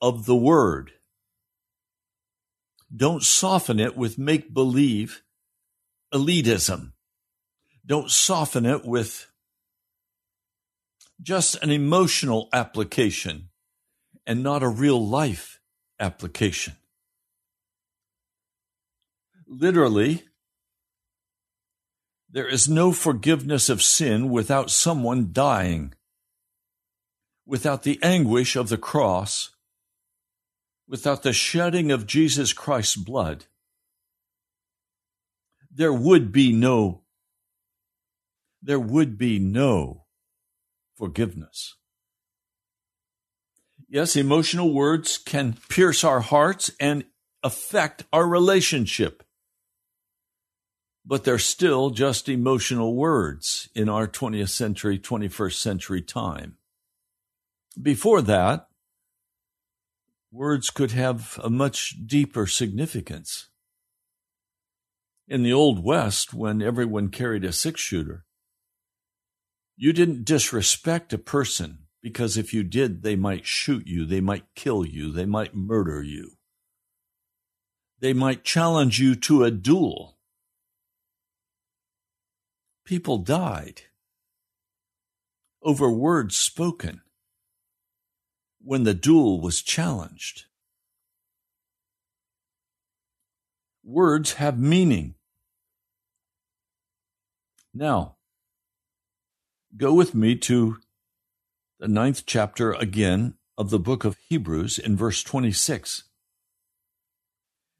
of 0.00 0.24
the 0.24 0.36
word. 0.36 0.92
Don't 2.94 3.24
soften 3.24 3.80
it 3.80 3.96
with 3.96 4.18
make 4.18 4.54
believe 4.54 5.24
elitism. 6.14 6.92
Don't 7.84 8.08
soften 8.08 8.66
it 8.66 8.84
with 8.84 9.26
just 11.20 11.56
an 11.60 11.72
emotional 11.72 12.48
application 12.52 13.48
and 14.28 14.44
not 14.44 14.62
a 14.62 14.68
real 14.68 15.04
life 15.04 15.58
application. 15.98 16.74
Literally, 19.44 20.22
there 22.34 22.48
is 22.48 22.68
no 22.68 22.92
forgiveness 22.92 23.70
of 23.70 23.82
sin 23.82 24.28
without 24.28 24.70
someone 24.70 25.30
dying 25.32 25.94
without 27.46 27.82
the 27.82 27.98
anguish 28.02 28.56
of 28.56 28.68
the 28.68 28.78
cross, 28.78 29.50
without 30.88 31.22
the 31.22 31.32
shedding 31.32 31.90
of 31.90 32.06
Jesus 32.06 32.52
Christ's 32.52 32.96
blood, 32.96 33.46
there 35.70 35.92
would 35.92 36.32
be 36.32 36.52
no 36.52 37.00
there 38.62 38.80
would 38.80 39.18
be 39.18 39.38
no 39.38 40.06
forgiveness. 40.96 41.74
Yes, 43.90 44.16
emotional 44.16 44.72
words 44.72 45.18
can 45.18 45.58
pierce 45.68 46.02
our 46.02 46.20
hearts 46.20 46.70
and 46.80 47.04
affect 47.42 48.04
our 48.10 48.26
relationship. 48.26 49.22
But 51.06 51.24
they're 51.24 51.38
still 51.38 51.90
just 51.90 52.28
emotional 52.28 52.94
words 52.94 53.68
in 53.74 53.88
our 53.88 54.08
20th 54.08 54.48
century, 54.48 54.98
21st 54.98 55.54
century 55.54 56.00
time. 56.00 56.56
Before 57.80 58.22
that, 58.22 58.68
words 60.32 60.70
could 60.70 60.92
have 60.92 61.38
a 61.42 61.50
much 61.50 61.96
deeper 62.06 62.46
significance. 62.46 63.48
In 65.28 65.42
the 65.42 65.52
Old 65.52 65.84
West, 65.84 66.32
when 66.34 66.62
everyone 66.62 67.08
carried 67.08 67.44
a 67.44 67.52
six 67.52 67.80
shooter, 67.80 68.24
you 69.76 69.92
didn't 69.92 70.24
disrespect 70.24 71.12
a 71.12 71.18
person 71.18 71.86
because 72.02 72.36
if 72.36 72.52
you 72.52 72.62
did, 72.62 73.02
they 73.02 73.16
might 73.16 73.46
shoot 73.46 73.86
you, 73.86 74.04
they 74.04 74.20
might 74.20 74.44
kill 74.54 74.84
you, 74.84 75.10
they 75.10 75.24
might 75.24 75.54
murder 75.54 76.02
you. 76.02 76.32
They 78.00 78.12
might 78.12 78.44
challenge 78.44 79.00
you 79.00 79.14
to 79.16 79.44
a 79.44 79.50
duel. 79.50 80.13
People 82.84 83.18
died 83.18 83.82
over 85.62 85.90
words 85.90 86.36
spoken 86.36 87.00
when 88.62 88.84
the 88.84 88.94
duel 88.94 89.40
was 89.40 89.62
challenged. 89.62 90.44
Words 93.82 94.34
have 94.34 94.58
meaning. 94.58 95.14
Now, 97.72 98.16
go 99.76 99.92
with 99.92 100.14
me 100.14 100.36
to 100.36 100.78
the 101.80 101.88
ninth 101.88 102.24
chapter 102.26 102.72
again 102.72 103.34
of 103.58 103.70
the 103.70 103.78
book 103.78 104.04
of 104.04 104.16
Hebrews 104.28 104.78
in 104.78 104.96
verse 104.96 105.22
26. 105.22 106.04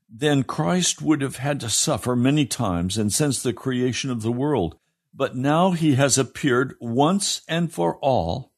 Then 0.08 0.42
Christ 0.42 1.00
would 1.00 1.22
have 1.22 1.36
had 1.36 1.60
to 1.60 1.70
suffer 1.70 2.14
many 2.14 2.46
times 2.46 2.98
and 2.98 3.12
since 3.12 3.42
the 3.42 3.52
creation 3.52 4.10
of 4.10 4.22
the 4.22 4.32
world, 4.32 4.76
but 5.14 5.37
now 5.37 5.70
he 5.70 5.94
has 5.94 6.18
appeared 6.18 6.74
once 6.81 7.42
and 7.48 7.72
for 7.72 7.96
all 7.98 8.53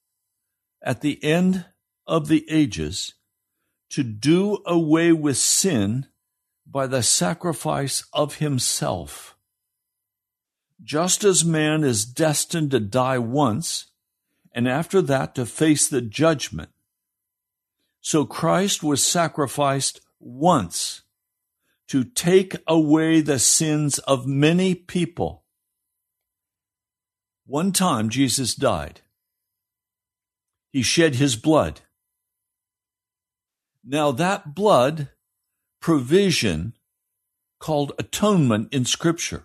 at 0.83 1.03
the 1.03 1.23
end 1.23 1.67
of 2.07 2.29
the 2.29 2.47
ages 2.49 3.15
to 3.91 4.03
do 4.03 4.59
away 4.65 5.13
with 5.13 5.37
sin 5.37 6.07
by 6.67 6.87
the 6.87 7.03
sacrifice 7.03 8.05
of 8.13 8.37
himself. 8.37 9.37
Just 10.83 11.25
as 11.25 11.45
man 11.45 11.85
is 11.85 12.05
destined 12.05 12.71
to 12.71 12.81
die 12.81 13.19
once, 13.19 13.87
and 14.53 14.69
after 14.69 15.01
that 15.03 15.35
to 15.35 15.47
face 15.47 15.89
the 15.89 16.03
judgment, 16.03 16.71
so 18.01 18.25
Christ 18.25 18.83
was 18.83 19.05
sacrificed 19.05 20.01
once 20.21 21.03
to 21.89 22.05
take 22.05 22.57
away 22.67 23.21
the 23.21 23.39
sins 23.39 23.99
of 24.01 24.27
many 24.27 24.75
people. 24.75 25.45
One 27.47 27.71
time 27.71 28.11
Jesus 28.11 28.55
died. 28.57 29.03
He 30.73 30.83
shed 30.83 31.15
his 31.15 31.37
blood. 31.37 31.81
Now, 33.85 34.11
that 34.11 34.55
blood 34.55 35.11
provision 35.81 36.75
called 37.61 37.93
atonement 37.99 38.75
in 38.75 38.85
Scripture 38.85 39.45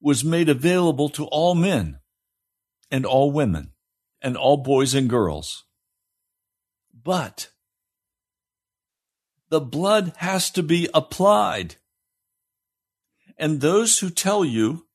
was 0.00 0.22
made 0.22 0.48
available 0.48 1.08
to 1.08 1.24
all 1.26 1.56
men 1.56 1.98
and 2.88 3.04
all 3.04 3.32
women 3.32 3.72
and 4.22 4.36
all 4.36 4.56
boys 4.56 4.94
and 4.94 5.10
girls. 5.10 5.64
But 6.94 7.50
the 9.48 9.60
blood 9.60 10.12
has 10.18 10.50
to 10.52 10.62
be 10.62 10.88
applied. 10.94 11.76
And 13.36 13.60
those 13.60 13.98
who 13.98 14.08
tell 14.08 14.44
you 14.44 14.85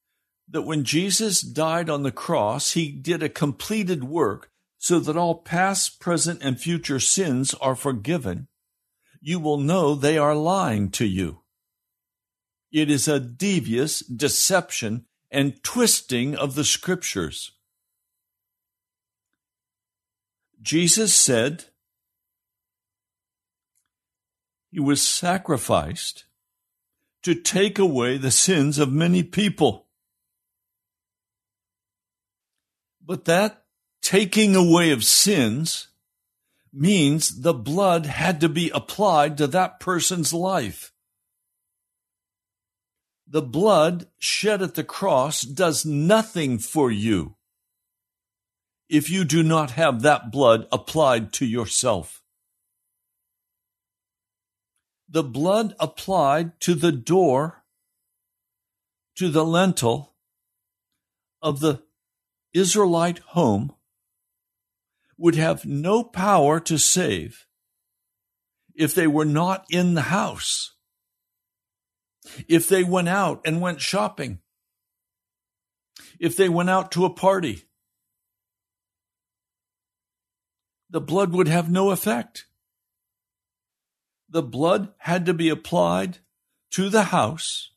that 0.52 0.64
when 0.64 0.84
Jesus 0.84 1.42
died 1.42 1.90
on 1.90 2.04
the 2.04 2.12
cross, 2.12 2.74
he 2.74 2.92
did 2.92 3.24
a 3.24 3.30
completed 3.30 4.04
work 4.04 4.52
so 4.78 5.00
that 5.00 5.18
all 5.18 5.36
past, 5.36 6.00
present, 6.00 6.42
and 6.44 6.60
future 6.60 7.00
sins 7.00 7.54
are 7.56 7.76
forgiven, 7.76 8.48
you 9.22 9.40
will 9.40 9.58
know 9.58 9.96
they 9.96 10.18
are 10.18 10.36
lying 10.36 10.90
to 10.90 11.06
you. 11.06 11.42
It 12.72 12.90
is 12.90 13.08
a 13.08 13.20
devious 13.20 14.00
deception 14.00 15.06
and 15.30 15.64
twisting 15.64 16.36
of 16.36 16.56
the 16.56 16.64
scriptures. 16.64 17.52
Jesus 20.62 21.14
said 21.14 21.66
he 24.70 24.80
was 24.80 25.02
sacrificed 25.02 26.26
to 27.24 27.36
take 27.36 27.78
away 27.78 28.18
the 28.18 28.32
sins 28.32 28.80
of 28.80 28.92
many 28.92 29.24
people. 29.24 29.88
But 33.06 33.26
that 33.26 33.64
taking 34.02 34.56
away 34.56 34.92
of 34.92 35.04
sins 35.04 35.88
means 36.74 37.42
the 37.42 37.54
blood 37.54 38.06
had 38.06 38.40
to 38.42 38.50
be 38.50 38.70
applied 38.70 39.38
to 39.38 39.48
that 39.48 39.80
person's 39.80 40.34
life. 40.34 40.94
The 43.28 43.42
blood 43.42 44.08
shed 44.20 44.62
at 44.62 44.76
the 44.76 44.84
cross 44.84 45.42
does 45.42 45.86
nothing 45.86 46.60
for 46.60 46.92
you 46.92 47.36
if 48.90 49.10
you 49.10 49.24
do 49.24 49.42
not 49.42 49.72
have 49.72 50.02
that 50.02 50.32
blood 50.32 50.68
applied 50.70 51.32
to 51.32 51.46
yourself. 51.46 52.22
The 55.08 55.24
blood 55.24 55.76
applied 55.80 56.60
to 56.62 56.76
the 56.76 56.92
door, 56.92 57.64
to 59.16 59.30
the 59.30 59.46
lintel 59.46 60.14
of 61.42 61.62
the 61.62 61.84
Israelite 62.54 63.20
home 63.20 63.74
would 65.18 65.36
have 65.36 65.66
no 65.66 66.04
power 66.04 66.60
to 66.60 66.78
save 66.78 67.46
if 68.76 68.96
they 68.96 69.08
were 69.08 69.26
not 69.26 69.66
in 69.70 69.94
the 69.94 70.02
house, 70.02 70.74
if 72.48 72.68
they 72.68 72.84
went 72.84 73.08
out 73.08 73.42
and 73.46 73.62
went 73.62 73.82
shopping, 73.82 74.40
if 76.20 76.36
they 76.36 76.50
went 76.50 76.70
out 76.70 76.92
to 76.92 77.06
a 77.06 77.14
party, 77.14 77.64
the 80.90 81.02
blood 81.02 81.32
would 81.32 81.48
have 81.48 81.70
no 81.70 81.92
effect. 81.92 82.46
The 84.30 84.44
blood 84.44 84.94
had 84.98 85.26
to 85.26 85.34
be 85.34 85.50
applied 85.50 86.20
to 86.72 86.90
the 86.90 87.04
house, 87.04 87.72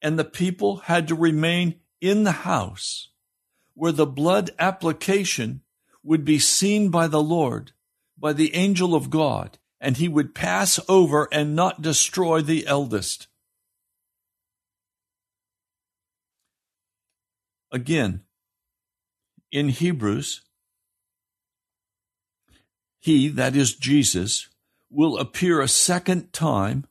and 0.00 0.18
the 0.18 0.24
people 0.24 0.78
had 0.78 1.08
to 1.08 1.14
remain 1.14 1.80
in 2.00 2.24
the 2.24 2.32
house 2.32 3.11
where 3.74 3.92
the 3.92 4.06
blood 4.06 4.50
application 4.58 5.62
would 6.02 6.24
be 6.24 6.38
seen 6.38 6.90
by 6.90 7.06
the 7.06 7.22
Lord, 7.22 7.72
by 8.18 8.32
the 8.32 8.54
angel 8.54 8.94
of 8.94 9.10
God, 9.10 9.58
and 9.80 9.96
he 9.96 10.08
would 10.08 10.34
pass 10.34 10.78
over 10.88 11.28
and 11.32 11.56
not 11.56 11.82
destroy 11.82 12.40
the 12.40 12.66
eldest. 12.66 13.28
Again, 17.70 18.22
in 19.50 19.70
Hebrews, 19.70 20.42
he, 23.00 23.28
that 23.28 23.56
is 23.56 23.74
Jesus, 23.74 24.48
will 24.90 25.18
appear 25.18 25.60
a 25.60 25.68
second 25.68 26.32
time, 26.32 26.86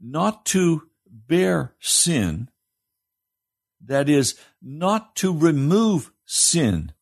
not 0.00 0.46
to 0.46 0.88
bear 1.06 1.74
sin, 1.80 2.48
that 3.86 4.08
is, 4.08 4.34
not 4.62 5.14
to 5.16 5.36
remove 5.36 6.10
sin, 6.24 6.92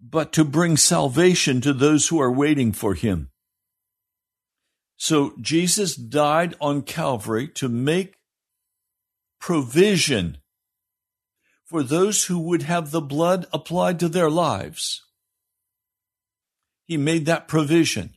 but 0.00 0.32
to 0.32 0.44
bring 0.44 0.76
salvation 0.76 1.60
to 1.60 1.72
those 1.72 2.08
who 2.08 2.20
are 2.20 2.32
waiting 2.32 2.72
for 2.72 2.94
him. 2.94 3.30
So 4.96 5.34
Jesus 5.40 5.94
died 5.94 6.54
on 6.60 6.82
Calvary 6.82 7.48
to 7.48 7.68
make 7.68 8.16
provision 9.40 10.38
for 11.64 11.82
those 11.82 12.24
who 12.24 12.38
would 12.38 12.62
have 12.62 12.90
the 12.90 13.00
blood 13.00 13.46
applied 13.52 14.00
to 14.00 14.08
their 14.08 14.30
lives. 14.30 15.04
He 16.84 16.96
made 16.96 17.26
that 17.26 17.46
provision. 17.46 18.14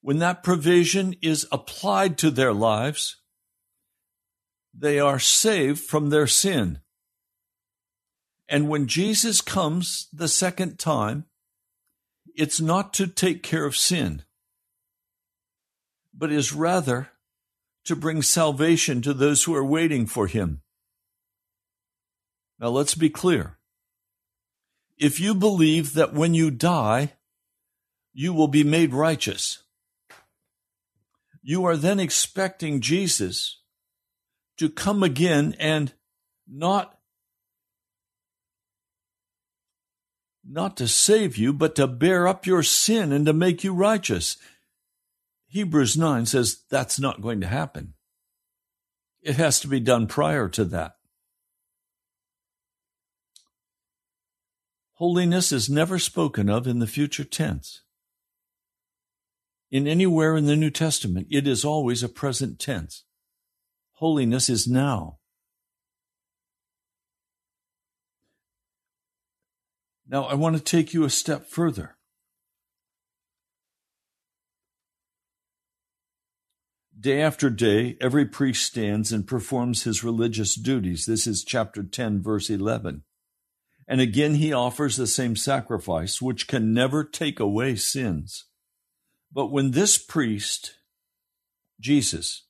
When 0.00 0.18
that 0.18 0.42
provision 0.42 1.14
is 1.22 1.46
applied 1.50 2.18
to 2.18 2.30
their 2.30 2.52
lives, 2.52 3.16
they 4.76 4.98
are 4.98 5.18
saved 5.18 5.80
from 5.80 6.10
their 6.10 6.26
sin. 6.26 6.80
And 8.48 8.68
when 8.68 8.86
Jesus 8.86 9.40
comes 9.40 10.08
the 10.12 10.28
second 10.28 10.78
time, 10.78 11.26
it's 12.36 12.60
not 12.60 12.92
to 12.94 13.06
take 13.06 13.42
care 13.42 13.64
of 13.64 13.76
sin, 13.76 14.22
but 16.12 16.32
is 16.32 16.52
rather 16.52 17.10
to 17.84 17.94
bring 17.94 18.22
salvation 18.22 19.02
to 19.02 19.14
those 19.14 19.44
who 19.44 19.54
are 19.54 19.64
waiting 19.64 20.06
for 20.06 20.26
him. 20.26 20.62
Now 22.58 22.68
let's 22.68 22.94
be 22.94 23.10
clear. 23.10 23.58
If 24.96 25.20
you 25.20 25.34
believe 25.34 25.94
that 25.94 26.14
when 26.14 26.34
you 26.34 26.50
die, 26.50 27.12
you 28.12 28.32
will 28.32 28.48
be 28.48 28.64
made 28.64 28.94
righteous, 28.94 29.62
you 31.42 31.64
are 31.64 31.76
then 31.76 32.00
expecting 32.00 32.80
Jesus 32.80 33.60
to 34.58 34.68
come 34.68 35.02
again 35.02 35.54
and 35.58 35.92
not 36.48 36.98
not 40.46 40.76
to 40.76 40.86
save 40.86 41.38
you, 41.38 41.52
but 41.54 41.74
to 41.74 41.86
bear 41.86 42.28
up 42.28 42.46
your 42.46 42.62
sin 42.62 43.12
and 43.12 43.24
to 43.24 43.32
make 43.32 43.64
you 43.64 43.72
righteous. 43.72 44.36
Hebrews 45.46 45.96
9 45.96 46.26
says 46.26 46.62
that's 46.68 47.00
not 47.00 47.22
going 47.22 47.40
to 47.40 47.46
happen. 47.46 47.94
It 49.22 49.36
has 49.36 49.58
to 49.60 49.68
be 49.68 49.80
done 49.80 50.06
prior 50.06 50.48
to 50.50 50.64
that. 50.66 50.96
Holiness 54.94 55.50
is 55.50 55.70
never 55.70 55.98
spoken 55.98 56.48
of 56.48 56.66
in 56.66 56.78
the 56.78 56.86
future 56.86 57.24
tense. 57.24 57.82
In 59.70 59.88
anywhere 59.88 60.36
in 60.36 60.44
the 60.44 60.56
New 60.56 60.70
Testament, 60.70 61.26
it 61.30 61.48
is 61.48 61.64
always 61.64 62.02
a 62.02 62.08
present 62.08 62.58
tense. 62.58 63.04
Holiness 63.94 64.48
is 64.48 64.66
now. 64.66 65.18
Now, 70.06 70.24
I 70.24 70.34
want 70.34 70.56
to 70.56 70.62
take 70.62 70.92
you 70.92 71.04
a 71.04 71.10
step 71.10 71.46
further. 71.46 71.96
Day 76.98 77.20
after 77.20 77.50
day, 77.50 77.96
every 78.00 78.24
priest 78.24 78.64
stands 78.64 79.12
and 79.12 79.26
performs 79.26 79.82
his 79.82 80.04
religious 80.04 80.54
duties. 80.54 81.06
This 81.06 81.26
is 81.26 81.44
chapter 81.44 81.82
10, 81.82 82.22
verse 82.22 82.48
11. 82.48 83.02
And 83.86 84.00
again, 84.00 84.36
he 84.36 84.52
offers 84.52 84.96
the 84.96 85.06
same 85.06 85.36
sacrifice, 85.36 86.22
which 86.22 86.48
can 86.48 86.72
never 86.72 87.04
take 87.04 87.38
away 87.38 87.76
sins. 87.76 88.46
But 89.32 89.48
when 89.48 89.72
this 89.72 89.98
priest, 89.98 90.76
Jesus, 91.80 92.43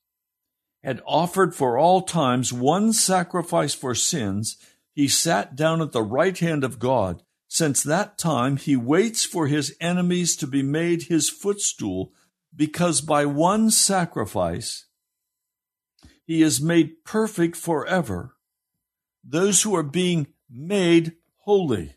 had 0.84 1.00
offered 1.06 1.54
for 1.54 1.78
all 1.78 2.02
times 2.02 2.52
one 2.52 2.92
sacrifice 2.92 3.74
for 3.74 3.94
sins, 3.94 4.56
he 4.92 5.08
sat 5.08 5.56
down 5.56 5.80
at 5.80 5.92
the 5.92 6.02
right 6.02 6.38
hand 6.38 6.62
of 6.62 6.78
God. 6.78 7.22
Since 7.48 7.82
that 7.82 8.18
time, 8.18 8.58
he 8.58 8.76
waits 8.76 9.24
for 9.24 9.46
his 9.46 9.76
enemies 9.80 10.36
to 10.36 10.46
be 10.46 10.62
made 10.62 11.04
his 11.04 11.30
footstool, 11.30 12.12
because 12.54 13.00
by 13.00 13.24
one 13.24 13.70
sacrifice, 13.70 14.86
he 16.24 16.42
is 16.42 16.60
made 16.60 17.04
perfect 17.04 17.56
forever 17.56 18.34
those 19.24 19.62
who 19.62 19.74
are 19.74 19.82
being 19.82 20.26
made 20.50 21.14
holy. 21.38 21.94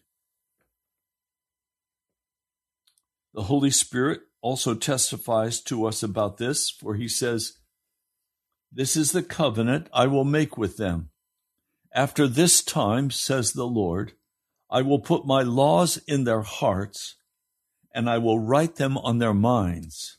The 3.34 3.43
Holy 3.43 3.69
Spirit 3.69 4.21
also 4.41 4.73
testifies 4.73 5.60
to 5.63 5.86
us 5.86 6.02
about 6.04 6.38
this, 6.38 6.69
for 6.69 6.95
he 6.95 7.08
says, 7.08 7.58
This 8.71 8.95
is 8.95 9.12
the 9.12 9.23
covenant 9.23 9.88
I 9.93 10.08
will 10.08 10.25
make 10.25 10.58
with 10.58 10.77
them. 10.77 11.10
After 11.93 12.27
this 12.27 12.62
time, 12.62 13.12
says 13.12 13.53
the 13.53 13.65
Lord, 13.65 14.13
I 14.69 14.82
will 14.82 14.99
put 14.99 15.25
my 15.25 15.41
laws 15.41 15.97
in 16.08 16.25
their 16.25 16.41
hearts, 16.41 17.15
and 17.93 18.10
I 18.10 18.17
will 18.17 18.39
write 18.39 18.75
them 18.75 18.97
on 18.97 19.17
their 19.17 19.34
minds. 19.34 20.17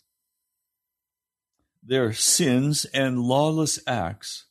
Their 1.82 2.12
sins 2.12 2.84
and 2.87 3.20
lawless 3.20 3.78
acts 3.87 4.46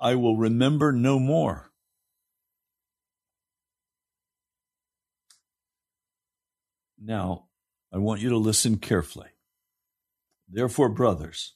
I 0.00 0.14
will 0.14 0.36
remember 0.36 0.92
no 0.92 1.18
more. 1.18 1.70
Now, 6.98 7.48
I 7.92 7.98
want 7.98 8.20
you 8.20 8.30
to 8.30 8.38
listen 8.38 8.78
carefully. 8.78 9.28
Therefore, 10.48 10.88
brothers, 10.88 11.54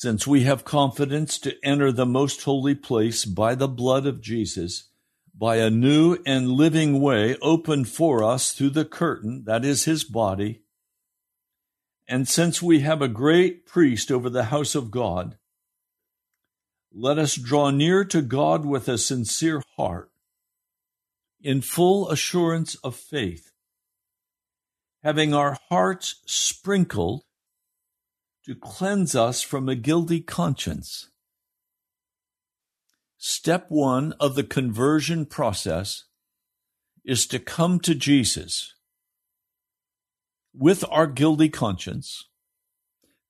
since 0.00 0.26
we 0.26 0.44
have 0.44 0.64
confidence 0.64 1.38
to 1.38 1.54
enter 1.62 1.92
the 1.92 2.06
most 2.06 2.44
holy 2.44 2.74
place 2.74 3.26
by 3.26 3.54
the 3.54 3.68
blood 3.68 4.06
of 4.06 4.22
Jesus, 4.22 4.88
by 5.36 5.56
a 5.56 5.68
new 5.68 6.16
and 6.24 6.48
living 6.48 7.02
way 7.02 7.36
opened 7.42 7.86
for 7.86 8.24
us 8.24 8.54
through 8.54 8.70
the 8.70 8.86
curtain, 8.86 9.44
that 9.44 9.62
is 9.62 9.84
his 9.84 10.02
body, 10.02 10.62
and 12.08 12.26
since 12.26 12.62
we 12.62 12.80
have 12.80 13.02
a 13.02 13.08
great 13.08 13.66
priest 13.66 14.10
over 14.10 14.30
the 14.30 14.44
house 14.44 14.74
of 14.74 14.90
God, 14.90 15.36
let 16.90 17.18
us 17.18 17.34
draw 17.34 17.68
near 17.68 18.02
to 18.06 18.22
God 18.22 18.64
with 18.64 18.88
a 18.88 18.96
sincere 18.96 19.62
heart, 19.76 20.10
in 21.42 21.60
full 21.60 22.08
assurance 22.08 22.74
of 22.76 22.96
faith 22.96 23.50
having 25.02 25.34
our 25.34 25.58
hearts 25.68 26.22
sprinkled 26.24 27.22
to 28.46 28.54
cleanse 28.54 29.14
us 29.14 29.42
from 29.42 29.68
a 29.68 29.74
guilty 29.74 30.20
conscience. 30.20 31.10
Step 33.18 33.66
one 33.68 34.14
of 34.18 34.34
the 34.34 34.44
conversion 34.44 35.26
process 35.26 36.04
is 37.04 37.26
to 37.26 37.38
come 37.38 37.78
to 37.80 37.94
Jesus 37.94 38.74
with 40.54 40.84
our 40.90 41.06
guilty 41.06 41.48
conscience, 41.48 42.28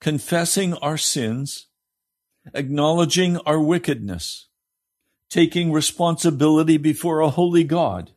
confessing 0.01 0.75
our 0.75 0.97
sins, 0.97 1.67
acknowledging 2.55 3.37
our 3.39 3.61
wickedness, 3.61 4.49
taking 5.29 5.73
responsibility 5.73 6.77
before 6.77 7.21
a 7.21 7.31
holy 7.31 7.65
God, 7.65 8.13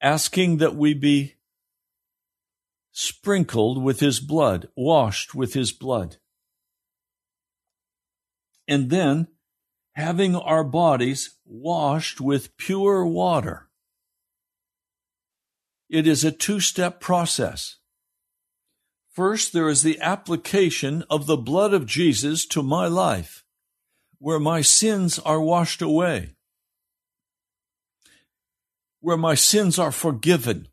asking 0.00 0.58
that 0.58 0.76
we 0.76 0.94
be 0.94 1.36
sprinkled 2.92 3.82
with 3.82 4.00
his 4.00 4.20
blood, 4.20 4.68
washed 4.76 5.34
with 5.34 5.54
his 5.54 5.72
blood. 5.72 6.18
And 8.68 8.90
then 8.90 9.28
having 9.94 10.36
our 10.36 10.64
bodies 10.64 11.36
washed 11.44 12.20
with 12.20 12.56
pure 12.56 13.04
water. 13.04 13.68
It 15.90 16.06
is 16.06 16.24
a 16.24 16.30
two 16.32 16.60
step 16.60 17.00
process. 17.00 17.78
First, 19.10 19.52
there 19.52 19.68
is 19.68 19.82
the 19.82 20.00
application 20.00 21.04
of 21.10 21.26
the 21.26 21.36
blood 21.36 21.74
of 21.74 21.84
Jesus 21.84 22.46
to 22.46 22.62
my 22.62 22.86
life, 22.86 23.44
where 24.18 24.40
my 24.40 24.62
sins 24.62 25.18
are 25.18 25.40
washed 25.40 25.82
away. 25.82 26.34
where 29.02 29.16
my 29.16 29.34
sins 29.34 29.78
are 29.78 29.92
forgiven, 29.92 30.68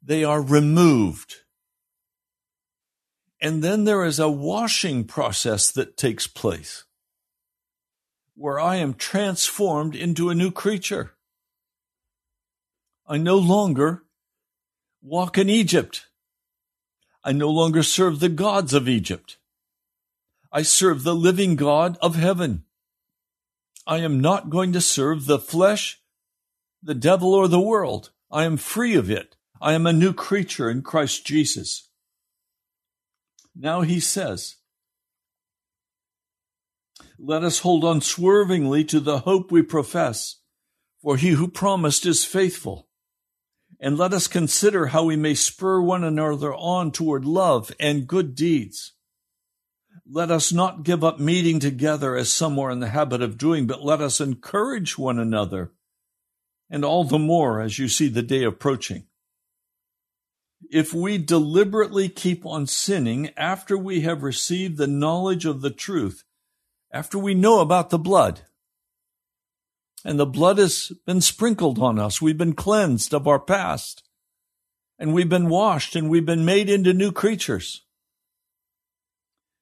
they 0.00 0.22
are 0.24 0.40
removed. 0.40 1.41
And 3.42 3.60
then 3.60 3.82
there 3.82 4.04
is 4.04 4.20
a 4.20 4.30
washing 4.30 5.02
process 5.02 5.72
that 5.72 5.96
takes 5.96 6.28
place 6.28 6.84
where 8.36 8.60
I 8.60 8.76
am 8.76 8.94
transformed 8.94 9.96
into 9.96 10.30
a 10.30 10.34
new 10.34 10.52
creature. 10.52 11.14
I 13.04 13.18
no 13.18 13.36
longer 13.36 14.04
walk 15.02 15.38
in 15.38 15.50
Egypt. 15.50 16.06
I 17.24 17.32
no 17.32 17.50
longer 17.50 17.82
serve 17.82 18.20
the 18.20 18.28
gods 18.28 18.72
of 18.74 18.88
Egypt. 18.88 19.38
I 20.52 20.62
serve 20.62 21.02
the 21.02 21.14
living 21.14 21.56
God 21.56 21.98
of 22.00 22.14
heaven. 22.14 22.62
I 23.88 23.98
am 23.98 24.20
not 24.20 24.50
going 24.50 24.72
to 24.72 24.80
serve 24.80 25.26
the 25.26 25.40
flesh, 25.40 26.00
the 26.80 26.94
devil, 26.94 27.34
or 27.34 27.48
the 27.48 27.60
world. 27.60 28.10
I 28.30 28.44
am 28.44 28.56
free 28.56 28.94
of 28.94 29.10
it. 29.10 29.34
I 29.60 29.72
am 29.72 29.84
a 29.84 29.92
new 29.92 30.12
creature 30.12 30.70
in 30.70 30.82
Christ 30.82 31.26
Jesus. 31.26 31.88
Now 33.54 33.82
he 33.82 34.00
says, 34.00 34.56
let 37.24 37.44
us 37.44 37.60
hold 37.60 37.84
unswervingly 37.84 38.84
to 38.86 38.98
the 38.98 39.20
hope 39.20 39.52
we 39.52 39.62
profess, 39.62 40.40
for 41.00 41.16
he 41.16 41.30
who 41.30 41.46
promised 41.46 42.04
is 42.04 42.24
faithful. 42.24 42.88
And 43.78 43.96
let 43.96 44.12
us 44.12 44.26
consider 44.26 44.86
how 44.86 45.04
we 45.04 45.16
may 45.16 45.34
spur 45.34 45.80
one 45.80 46.02
another 46.02 46.52
on 46.52 46.90
toward 46.90 47.24
love 47.24 47.72
and 47.78 48.08
good 48.08 48.34
deeds. 48.34 48.94
Let 50.04 50.32
us 50.32 50.52
not 50.52 50.82
give 50.82 51.04
up 51.04 51.20
meeting 51.20 51.60
together 51.60 52.16
as 52.16 52.32
some 52.32 52.58
are 52.58 52.70
in 52.70 52.80
the 52.80 52.88
habit 52.88 53.22
of 53.22 53.38
doing, 53.38 53.68
but 53.68 53.84
let 53.84 54.00
us 54.00 54.20
encourage 54.20 54.98
one 54.98 55.20
another, 55.20 55.72
and 56.70 56.84
all 56.84 57.04
the 57.04 57.18
more 57.20 57.60
as 57.60 57.78
you 57.78 57.88
see 57.88 58.08
the 58.08 58.22
day 58.22 58.42
approaching. 58.42 59.06
If 60.70 60.94
we 60.94 61.18
deliberately 61.18 62.08
keep 62.08 62.46
on 62.46 62.66
sinning 62.66 63.30
after 63.36 63.76
we 63.76 64.02
have 64.02 64.22
received 64.22 64.76
the 64.76 64.86
knowledge 64.86 65.44
of 65.44 65.60
the 65.60 65.70
truth, 65.70 66.24
after 66.92 67.18
we 67.18 67.34
know 67.34 67.60
about 67.60 67.90
the 67.90 67.98
blood. 67.98 68.42
And 70.04 70.18
the 70.18 70.26
blood 70.26 70.58
has 70.58 70.92
been 71.06 71.20
sprinkled 71.20 71.78
on 71.78 71.98
us. 71.98 72.20
We've 72.20 72.38
been 72.38 72.54
cleansed 72.54 73.14
of 73.14 73.26
our 73.26 73.38
past. 73.38 74.02
And 74.98 75.14
we've 75.14 75.28
been 75.28 75.48
washed 75.48 75.96
and 75.96 76.08
we've 76.08 76.26
been 76.26 76.44
made 76.44 76.68
into 76.68 76.92
new 76.92 77.12
creatures. 77.12 77.82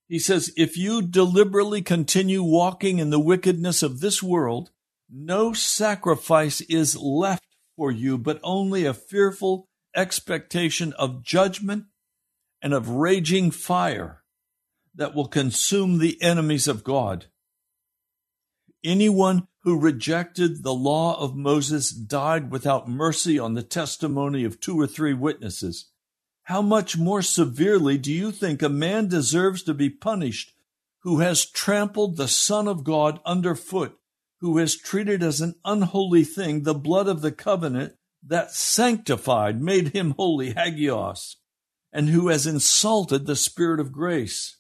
He 0.09 0.19
says, 0.19 0.53
if 0.57 0.77
you 0.77 1.03
deliberately 1.03 1.83
continue 1.83 2.43
walking 2.43 2.99
in 2.99 3.11
the 3.11 3.21
wickedness 3.21 3.83
of 3.83 4.01
this 4.01 4.23
world, 4.23 4.71
no 5.09 5.53
sacrifice 5.53 6.61
is 6.63 6.97
left 6.97 7.45
for 7.77 7.91
you, 7.93 8.19
but 8.19 8.41
only 8.43 8.85
a 8.85 8.93
fearful 8.93 9.69
expectation 9.95 10.93
of 10.95 11.23
judgment 11.23 11.85
and 12.63 12.73
of 12.73 12.89
raging 12.89 13.51
fire 13.51 14.23
that 14.95 15.15
will 15.15 15.29
consume 15.29 15.99
the 15.99 16.21
enemies 16.23 16.69
of 16.69 16.85
God. 16.85 17.27
Anyone 18.83 19.47
who 19.63 19.79
rejected 19.79 20.63
the 20.63 20.75
law 20.75 21.19
of 21.21 21.37
Moses 21.37 21.91
died 21.91 22.51
without 22.51 22.89
mercy 22.89 23.39
on 23.39 23.55
the 23.55 23.63
testimony 23.63 24.45
of 24.45 24.59
two 24.59 24.81
or 24.81 24.87
three 24.87 25.15
witnesses. 25.15 25.91
How 26.45 26.63
much 26.63 26.97
more 26.97 27.23
severely 27.23 27.99
do 27.99 28.13
you 28.13 28.33
think 28.33 28.63
a 28.63 28.69
man 28.69 29.09
deserves 29.09 29.63
to 29.65 29.75
be 29.75 29.91
punished 29.91 30.53
who 31.03 31.21
has 31.21 31.45
trampled 31.45 32.17
the 32.17 32.29
Son 32.29 32.67
of 32.67 32.85
God 32.85 33.21
underfoot, 33.25 33.99
who 34.41 34.59
has 34.59 34.77
treated 34.77 35.23
as 35.23 35.41
an 35.41 35.55
unholy 35.65 36.25
thing 36.25 36.63
the 36.63 36.75
blood 36.75 37.07
of 37.07 37.21
the 37.21 37.33
covenant 37.33 37.95
that 38.27 38.53
sanctified, 38.53 39.61
made 39.61 39.89
him 39.89 40.15
holy, 40.17 40.53
hagios, 40.53 41.37
and 41.93 42.09
who 42.09 42.29
has 42.29 42.47
insulted 42.47 43.27
the 43.27 43.37
Spirit 43.37 43.81
of 43.81 43.93
grace? 43.93 44.59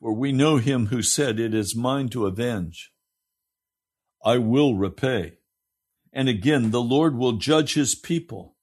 For 0.00 0.12
we 0.12 0.32
know 0.32 0.56
him 0.56 0.86
who 0.86 1.00
said, 1.00 1.38
It 1.38 1.54
is 1.54 1.76
mine 1.76 2.08
to 2.08 2.26
avenge. 2.26 2.90
I 4.24 4.38
will 4.38 4.74
repay. 4.74 5.34
And 6.12 6.28
again, 6.28 6.70
the 6.70 6.82
Lord 6.82 7.16
will 7.16 7.32
judge 7.32 7.74
his 7.74 7.94
people. 7.94 8.56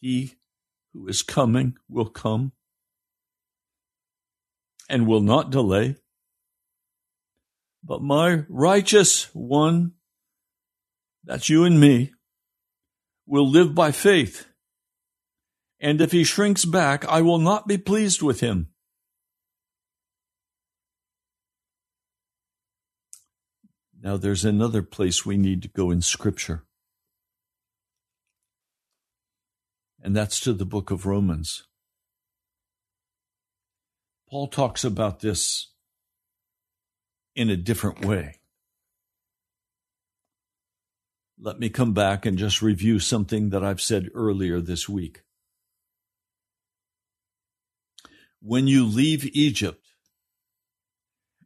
He 0.00 0.34
who 0.92 1.08
is 1.08 1.22
coming 1.22 1.76
will 1.88 2.10
come 2.10 2.52
and 4.88 5.06
will 5.06 5.20
not 5.20 5.50
delay. 5.50 5.96
But 7.82 8.02
my 8.02 8.44
righteous 8.48 9.28
one, 9.34 9.92
that's 11.24 11.48
you 11.48 11.64
and 11.64 11.78
me, 11.78 12.12
will 13.26 13.48
live 13.48 13.74
by 13.74 13.92
faith. 13.92 14.46
And 15.80 16.00
if 16.00 16.12
he 16.12 16.24
shrinks 16.24 16.64
back, 16.64 17.04
I 17.06 17.20
will 17.20 17.38
not 17.38 17.66
be 17.66 17.76
pleased 17.76 18.22
with 18.22 18.40
him. 18.40 18.68
Now, 24.00 24.18
there's 24.18 24.44
another 24.44 24.82
place 24.82 25.24
we 25.24 25.38
need 25.38 25.62
to 25.62 25.68
go 25.68 25.90
in 25.90 26.02
Scripture, 26.02 26.64
and 30.02 30.14
that's 30.14 30.40
to 30.40 30.52
the 30.52 30.66
book 30.66 30.90
of 30.90 31.06
Romans. 31.06 31.66
Paul 34.34 34.48
talks 34.48 34.82
about 34.82 35.20
this 35.20 35.68
in 37.36 37.50
a 37.50 37.56
different 37.56 38.04
way 38.04 38.40
let 41.38 41.60
me 41.60 41.68
come 41.68 41.92
back 41.92 42.26
and 42.26 42.36
just 42.36 42.60
review 42.60 42.98
something 42.98 43.50
that 43.50 43.62
I've 43.62 43.80
said 43.80 44.08
earlier 44.12 44.60
this 44.60 44.88
week. 44.88 45.22
When 48.42 48.66
you 48.66 48.84
leave 48.84 49.24
Egypt 49.36 49.86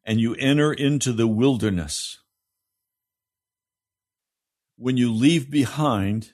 and 0.03 0.18
you 0.18 0.35
enter 0.37 0.72
into 0.72 1.12
the 1.12 1.27
wilderness, 1.27 2.20
when 4.79 4.96
you 4.96 5.12
leave 5.12 5.51
behind 5.51 6.33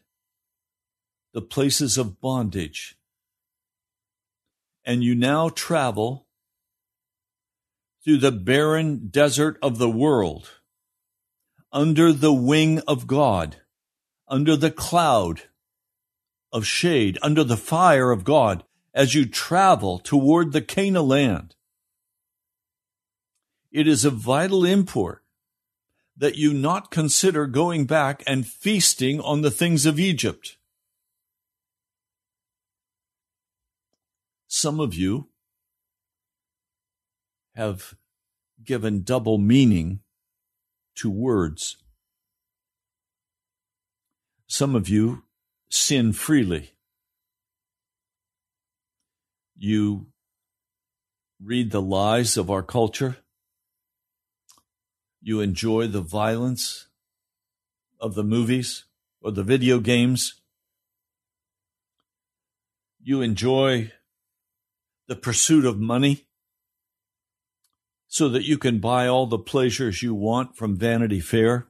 the 1.33 1.43
places 1.43 1.99
of 1.99 2.21
bondage, 2.21 2.97
and 4.85 5.03
you 5.03 5.17
now 5.17 5.49
travel 5.49 6.24
through 8.05 8.19
the 8.19 8.33
barren 8.33 9.09
desert 9.09 9.59
of 9.63 9.79
the 9.79 9.89
world, 9.89 10.51
under 11.73 12.13
the 12.13 12.33
wing 12.33 12.81
of 12.87 13.07
God, 13.07 13.57
under 14.29 14.57
the 14.57 14.71
cloud 14.71 15.43
of 16.53 16.67
shade, 16.67 17.19
under 17.23 17.43
the 17.43 17.57
fire 17.57 18.11
of 18.11 18.23
God, 18.23 18.63
as 18.93 19.15
you 19.15 19.25
travel 19.27 19.99
toward 19.99 20.53
the 20.53 20.61
Canaan 20.61 21.09
land. 21.09 21.55
It 23.73 23.89
is 23.89 24.05
of 24.05 24.15
vital 24.15 24.65
import 24.65 25.25
that 26.17 26.37
you 26.37 26.55
not 26.55 26.93
consider 26.93 27.47
going 27.47 27.87
back 27.87 28.23
and 28.27 28.47
feasting 28.47 29.21
on 29.21 29.41
the 29.41 29.51
things 29.51 29.85
of 29.85 29.99
Egypt. 29.99 30.59
Some 34.47 34.79
of 34.79 34.95
you 34.95 35.29
have 37.55 37.95
given 38.63 39.03
double 39.03 39.39
meaning 39.39 40.01
to 40.97 41.11
words. 41.11 41.77
Some 44.47 44.75
of 44.75 44.89
you 44.89 45.25
sin 45.69 46.13
freely. 46.13 46.73
You 49.57 50.07
read 51.43 51.71
the 51.71 51.83
lies 51.83 52.37
of 52.37 52.51
our 52.51 52.63
culture. 52.63 53.19
You 55.23 55.41
enjoy 55.41 55.87
the 55.87 56.01
violence 56.01 56.89
of 58.01 58.15
the 58.15 58.25
movies 58.25 58.85
or 59.21 59.31
the 59.31 59.43
video 59.43 59.81
games. 59.81 60.41
You 63.03 63.23
enjoy 63.23 63.93
the 65.09 65.17
pursuit 65.17 65.65
of 65.65 65.79
money 65.79 66.24
so 68.15 68.29
that 68.29 68.45
you 68.45 68.57
can 68.57 68.79
buy 68.79 69.09
all 69.09 69.27
the 69.27 69.37
pleasures 69.37 70.01
you 70.01 70.15
want 70.15 70.57
from 70.57 70.77
Vanity 70.77 71.19
Fair. 71.19 71.67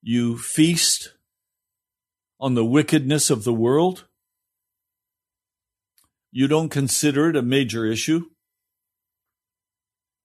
You 0.00 0.38
feast 0.38 1.12
on 2.40 2.54
the 2.54 2.64
wickedness 2.64 3.28
of 3.28 3.44
the 3.44 3.52
world. 3.52 4.06
You 6.32 6.48
don't 6.48 6.70
consider 6.70 7.28
it 7.28 7.36
a 7.36 7.42
major 7.42 7.84
issue. 7.84 8.22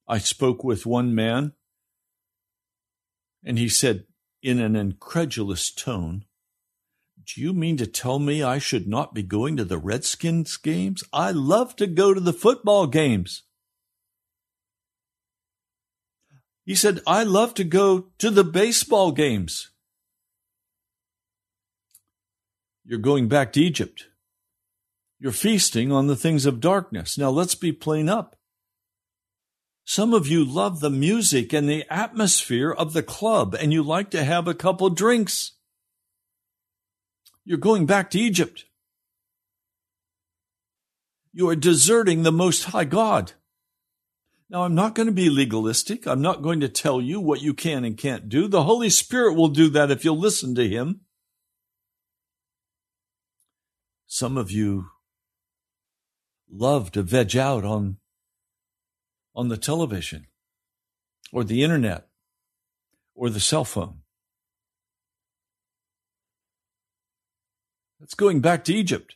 I 0.07 0.17
spoke 0.17 0.63
with 0.63 0.85
one 0.85 1.13
man, 1.13 1.51
and 3.43 3.59
he 3.59 3.67
said 3.67 4.05
in 4.41 4.61
an 4.61 4.77
incredulous 4.77 5.69
tone, 5.69 6.23
Do 7.23 7.39
you 7.39 7.53
mean 7.53 7.77
to 7.77 7.87
tell 7.87 8.19
me 8.19 8.41
I 8.41 8.57
should 8.57 8.87
not 8.87 9.13
be 9.13 9.23
going 9.23 9.57
to 9.57 9.63
the 9.63 9.77
Redskins 9.77 10.57
games? 10.57 11.03
I 11.13 11.31
love 11.31 11.75
to 11.75 11.87
go 11.87 12.13
to 12.13 12.19
the 12.19 12.33
football 12.33 12.87
games. 12.87 13.43
He 16.65 16.75
said, 16.75 17.01
I 17.05 17.23
love 17.23 17.53
to 17.55 17.63
go 17.63 18.07
to 18.19 18.29
the 18.29 18.43
baseball 18.43 19.11
games. 19.11 19.71
You're 22.83 22.99
going 22.99 23.27
back 23.27 23.53
to 23.53 23.61
Egypt. 23.61 24.07
You're 25.19 25.31
feasting 25.31 25.91
on 25.91 26.07
the 26.07 26.15
things 26.15 26.45
of 26.45 26.59
darkness. 26.59 27.17
Now 27.17 27.29
let's 27.29 27.55
be 27.55 27.71
plain 27.71 28.09
up. 28.09 28.35
Some 29.85 30.13
of 30.13 30.27
you 30.27 30.43
love 30.43 30.79
the 30.79 30.89
music 30.89 31.53
and 31.53 31.69
the 31.69 31.85
atmosphere 31.89 32.71
of 32.71 32.93
the 32.93 33.03
club, 33.03 33.55
and 33.55 33.73
you 33.73 33.83
like 33.83 34.09
to 34.11 34.23
have 34.23 34.47
a 34.47 34.53
couple 34.53 34.89
drinks. 34.89 35.53
You're 37.43 37.57
going 37.57 37.85
back 37.85 38.11
to 38.11 38.19
Egypt. 38.19 38.65
You 41.33 41.49
are 41.49 41.55
deserting 41.55 42.23
the 42.23 42.31
Most 42.31 42.65
High 42.65 42.83
God. 42.83 43.33
Now, 44.49 44.63
I'm 44.63 44.75
not 44.75 44.95
going 44.95 45.07
to 45.07 45.13
be 45.13 45.29
legalistic. 45.29 46.05
I'm 46.05 46.21
not 46.21 46.41
going 46.41 46.59
to 46.59 46.67
tell 46.67 46.99
you 47.01 47.21
what 47.21 47.41
you 47.41 47.53
can 47.53 47.85
and 47.85 47.97
can't 47.97 48.27
do. 48.27 48.49
The 48.49 48.63
Holy 48.63 48.89
Spirit 48.89 49.35
will 49.35 49.47
do 49.47 49.69
that 49.69 49.89
if 49.91 50.03
you'll 50.03 50.19
listen 50.19 50.55
to 50.55 50.67
Him. 50.67 51.01
Some 54.07 54.37
of 54.37 54.51
you 54.51 54.87
love 56.51 56.91
to 56.91 57.01
veg 57.01 57.37
out 57.37 57.63
on, 57.63 57.97
on 59.33 59.47
the 59.47 59.55
television 59.55 60.27
or 61.31 61.45
the 61.45 61.63
internet 61.63 62.09
or 63.15 63.29
the 63.29 63.39
cell 63.39 63.63
phone. 63.63 64.00
That's 68.01 68.15
going 68.15 68.41
back 68.41 68.63
to 68.65 68.73
Egypt. 68.73 69.15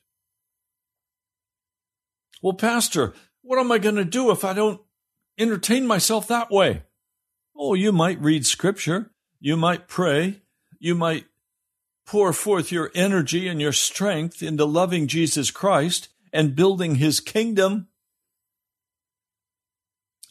Well, 2.42 2.54
Pastor, 2.54 3.14
what 3.42 3.60
am 3.60 3.72
I 3.72 3.80
going 3.80 3.96
to 3.96 4.06
do 4.06 4.30
if 4.30 4.46
I 4.46 4.54
don't 4.54 4.80
entertain 5.40 5.88
myself 5.88 6.28
that 6.28 6.52
way? 6.52 6.84
Oh, 7.58 7.74
you 7.74 7.92
might 7.92 8.22
read 8.22 8.46
scripture. 8.46 9.10
You 9.40 9.58
might 9.58 9.88
pray. 9.88 10.42
You 10.80 10.94
might 10.94 11.26
pour 12.06 12.32
forth 12.32 12.72
your 12.72 12.92
energy 12.94 13.48
and 13.48 13.60
your 13.60 13.74
strength 13.74 14.44
into 14.44 14.66
loving 14.66 15.08
Jesus 15.08 15.50
Christ 15.50 16.10
and 16.32 16.56
building 16.56 16.96
his 16.96 17.20
kingdom 17.20 17.88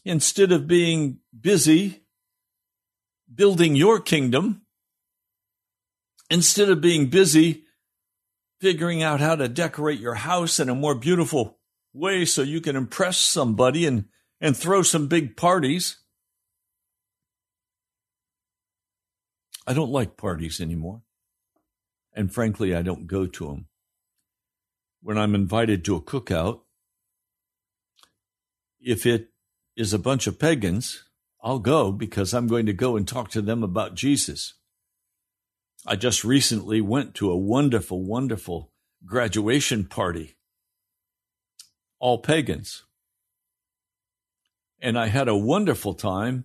instead 0.04 0.52
of 0.52 0.68
being 0.68 1.18
busy 1.38 2.04
building 3.34 3.74
your 3.74 4.00
kingdom, 4.00 4.62
instead 6.30 6.70
of 6.70 6.80
being 6.80 7.08
busy 7.08 7.63
figuring 8.64 9.02
out 9.02 9.20
how 9.20 9.36
to 9.36 9.46
decorate 9.46 10.00
your 10.00 10.14
house 10.14 10.58
in 10.58 10.70
a 10.70 10.74
more 10.74 10.94
beautiful 10.94 11.58
way 11.92 12.24
so 12.24 12.40
you 12.40 12.62
can 12.62 12.76
impress 12.76 13.18
somebody 13.18 13.84
and, 13.84 14.06
and 14.40 14.56
throw 14.56 14.80
some 14.80 15.06
big 15.06 15.36
parties. 15.36 15.98
I 19.66 19.74
don't 19.74 19.90
like 19.90 20.16
parties 20.16 20.62
anymore. 20.62 21.02
And 22.14 22.32
frankly, 22.32 22.74
I 22.74 22.80
don't 22.80 23.06
go 23.06 23.26
to 23.26 23.48
them. 23.48 23.66
When 25.02 25.18
I'm 25.18 25.34
invited 25.34 25.84
to 25.84 25.96
a 25.96 26.00
cookout, 26.00 26.60
if 28.80 29.04
it 29.04 29.28
is 29.76 29.92
a 29.92 29.98
bunch 29.98 30.26
of 30.26 30.38
pagans, 30.38 31.04
I'll 31.42 31.58
go 31.58 31.92
because 31.92 32.32
I'm 32.32 32.46
going 32.46 32.64
to 32.64 32.72
go 32.72 32.96
and 32.96 33.06
talk 33.06 33.28
to 33.32 33.42
them 33.42 33.62
about 33.62 33.94
Jesus. 33.94 34.54
I 35.86 35.96
just 35.96 36.24
recently 36.24 36.80
went 36.80 37.14
to 37.16 37.30
a 37.30 37.36
wonderful, 37.36 38.02
wonderful 38.02 38.72
graduation 39.04 39.84
party, 39.84 40.36
all 41.98 42.18
pagans. 42.18 42.84
And 44.80 44.98
I 44.98 45.06
had 45.08 45.28
a 45.28 45.36
wonderful 45.36 45.94
time 45.94 46.44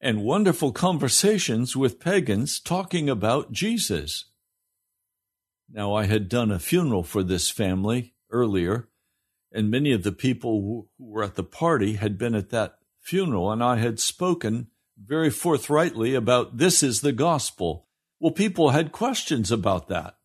and 0.00 0.22
wonderful 0.22 0.72
conversations 0.72 1.76
with 1.76 1.98
pagans 1.98 2.60
talking 2.60 3.10
about 3.10 3.50
Jesus. 3.50 4.26
Now, 5.70 5.94
I 5.94 6.04
had 6.04 6.28
done 6.28 6.52
a 6.52 6.60
funeral 6.60 7.02
for 7.02 7.22
this 7.22 7.50
family 7.50 8.14
earlier, 8.30 8.88
and 9.52 9.70
many 9.70 9.92
of 9.92 10.04
the 10.04 10.12
people 10.12 10.60
who 10.60 10.88
were 10.98 11.24
at 11.24 11.34
the 11.34 11.42
party 11.42 11.94
had 11.94 12.16
been 12.16 12.34
at 12.34 12.50
that 12.50 12.78
funeral, 13.00 13.50
and 13.50 13.62
I 13.62 13.76
had 13.76 13.98
spoken 13.98 14.68
very 14.96 15.30
forthrightly 15.30 16.14
about 16.14 16.58
this 16.58 16.82
is 16.82 17.00
the 17.00 17.12
gospel. 17.12 17.87
Well, 18.20 18.32
people 18.32 18.70
had 18.70 18.92
questions 18.92 19.50
about 19.50 19.88
that. 19.88 20.16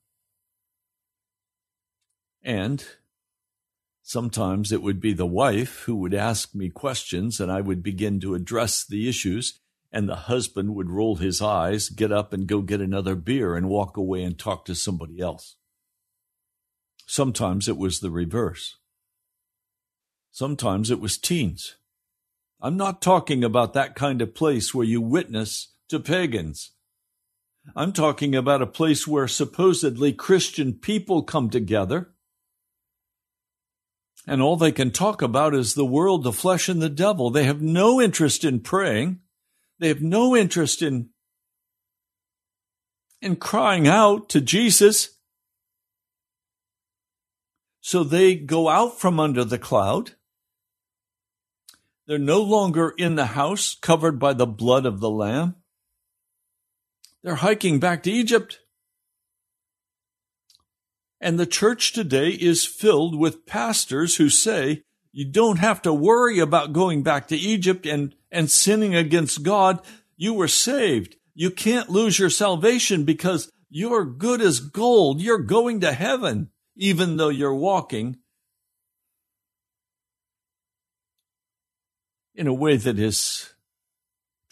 And 2.43 2.85
sometimes 4.01 4.71
it 4.71 4.81
would 4.81 4.99
be 4.99 5.13
the 5.13 5.25
wife 5.25 5.83
who 5.83 5.95
would 5.97 6.13
ask 6.13 6.53
me 6.53 6.69
questions, 6.69 7.39
and 7.39 7.51
I 7.51 7.61
would 7.61 7.83
begin 7.83 8.19
to 8.21 8.35
address 8.35 8.85
the 8.85 9.07
issues 9.07 9.59
and 9.93 10.09
the 10.09 10.15
husband 10.15 10.73
would 10.73 10.89
roll 10.89 11.17
his 11.17 11.39
eyes, 11.39 11.89
get 11.89 12.11
up 12.11 12.33
and 12.33 12.47
go 12.47 12.61
get 12.61 12.81
another 12.81 13.15
beer 13.15 13.55
and 13.55 13.69
walk 13.69 13.95
away 13.95 14.23
and 14.23 14.37
talk 14.37 14.65
to 14.65 14.73
somebody 14.73 15.19
else. 15.19 15.55
Sometimes 17.05 17.69
it 17.69 17.77
was 17.77 17.99
the 17.99 18.09
reverse. 18.09 18.77
Sometimes 20.31 20.89
it 20.89 20.99
was 20.99 21.19
teens. 21.19 21.75
I'm 22.59 22.75
not 22.75 23.03
talking 23.03 23.43
about 23.43 23.73
that 23.73 23.93
kind 23.93 24.19
of 24.19 24.33
place 24.33 24.73
where 24.73 24.85
you 24.85 24.99
witness 24.99 25.73
to 25.89 25.99
pagans. 25.99 26.71
I'm 27.75 27.93
talking 27.93 28.35
about 28.35 28.61
a 28.61 28.67
place 28.67 29.07
where 29.07 29.27
supposedly 29.27 30.13
Christian 30.13 30.73
people 30.73 31.23
come 31.23 31.49
together 31.49 32.13
and 34.25 34.41
all 34.41 34.55
they 34.55 34.71
can 34.71 34.91
talk 34.91 35.21
about 35.21 35.53
is 35.53 35.73
the 35.73 35.85
world, 35.85 36.23
the 36.23 36.31
flesh, 36.31 36.69
and 36.69 36.81
the 36.81 36.89
devil. 36.89 37.29
They 37.29 37.43
have 37.43 37.61
no 37.61 38.01
interest 38.01 38.43
in 38.43 38.61
praying. 38.61 39.19
They 39.79 39.89
have 39.89 40.01
no 40.01 40.35
interest 40.35 40.81
in, 40.81 41.09
in 43.21 43.35
crying 43.35 43.87
out 43.87 44.29
to 44.29 44.39
Jesus. 44.39 45.17
So 47.81 48.03
they 48.03 48.35
go 48.35 48.69
out 48.69 48.99
from 48.99 49.19
under 49.19 49.43
the 49.43 49.57
cloud. 49.57 50.11
They're 52.07 52.17
no 52.17 52.41
longer 52.41 52.93
in 52.97 53.15
the 53.15 53.27
house 53.27 53.75
covered 53.81 54.19
by 54.19 54.33
the 54.33 54.47
blood 54.47 54.85
of 54.85 55.01
the 55.01 55.09
Lamb. 55.09 55.55
They're 57.23 57.35
hiking 57.35 57.79
back 57.79 58.03
to 58.03 58.11
Egypt. 58.11 58.59
And 61.21 61.39
the 61.39 61.45
church 61.45 61.93
today 61.93 62.29
is 62.29 62.65
filled 62.65 63.17
with 63.17 63.45
pastors 63.45 64.17
who 64.17 64.29
say, 64.29 64.83
you 65.13 65.25
don't 65.25 65.59
have 65.59 65.81
to 65.83 65.93
worry 65.93 66.39
about 66.39 66.73
going 66.73 67.03
back 67.03 67.27
to 67.27 67.37
Egypt 67.37 67.85
and 67.85 68.15
and 68.31 68.49
sinning 68.49 68.95
against 68.95 69.43
God, 69.43 69.79
you 70.17 70.33
were 70.33 70.47
saved. 70.47 71.15
You 71.35 71.51
can't 71.51 71.89
lose 71.89 72.17
your 72.17 72.31
salvation 72.31 73.05
because 73.05 73.51
you're 73.69 74.05
good 74.05 74.41
as 74.41 74.59
gold. 74.59 75.21
You're 75.21 75.37
going 75.37 75.81
to 75.81 75.93
heaven, 75.93 76.49
even 76.75 77.17
though 77.17 77.29
you're 77.29 77.53
walking 77.53 78.17
in 82.33 82.47
a 82.47 82.53
way 82.53 82.75
that 82.75 82.97
is 82.97 83.52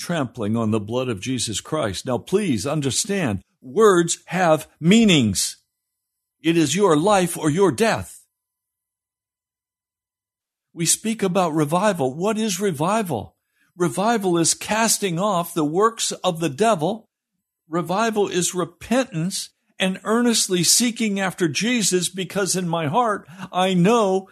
trampling 0.02 0.58
on 0.58 0.72
the 0.72 0.80
blood 0.80 1.08
of 1.08 1.22
Jesus 1.22 1.62
Christ. 1.62 2.06
Now, 2.06 2.18
please 2.18 2.66
understand 2.66 3.42
words 3.62 4.18
have 4.26 4.68
meanings. 4.80 5.58
It 6.42 6.58
is 6.58 6.76
your 6.76 6.98
life 6.98 7.38
or 7.38 7.50
your 7.50 7.72
death. 7.72 8.26
We 10.74 10.86
speak 10.86 11.22
about 11.22 11.54
revival. 11.54 12.16
What 12.16 12.38
is 12.38 12.60
revival? 12.60 13.36
Revival 13.78 14.38
is 14.38 14.54
casting 14.54 15.20
off 15.20 15.54
the 15.54 15.66
works 15.66 16.12
of 16.12 16.40
the 16.40 16.50
devil. 16.50 17.08
Revival 17.70 18.28
is 18.28 18.56
repentance 18.56 19.50
and 19.80 20.00
earnestly 20.04 20.64
seeking 20.64 21.20
after 21.20 21.48
Jesus 21.48 22.10
because 22.10 22.56
in 22.56 22.68
my 22.68 22.88
heart, 22.88 23.28
I 23.52 23.74
know 23.74 24.30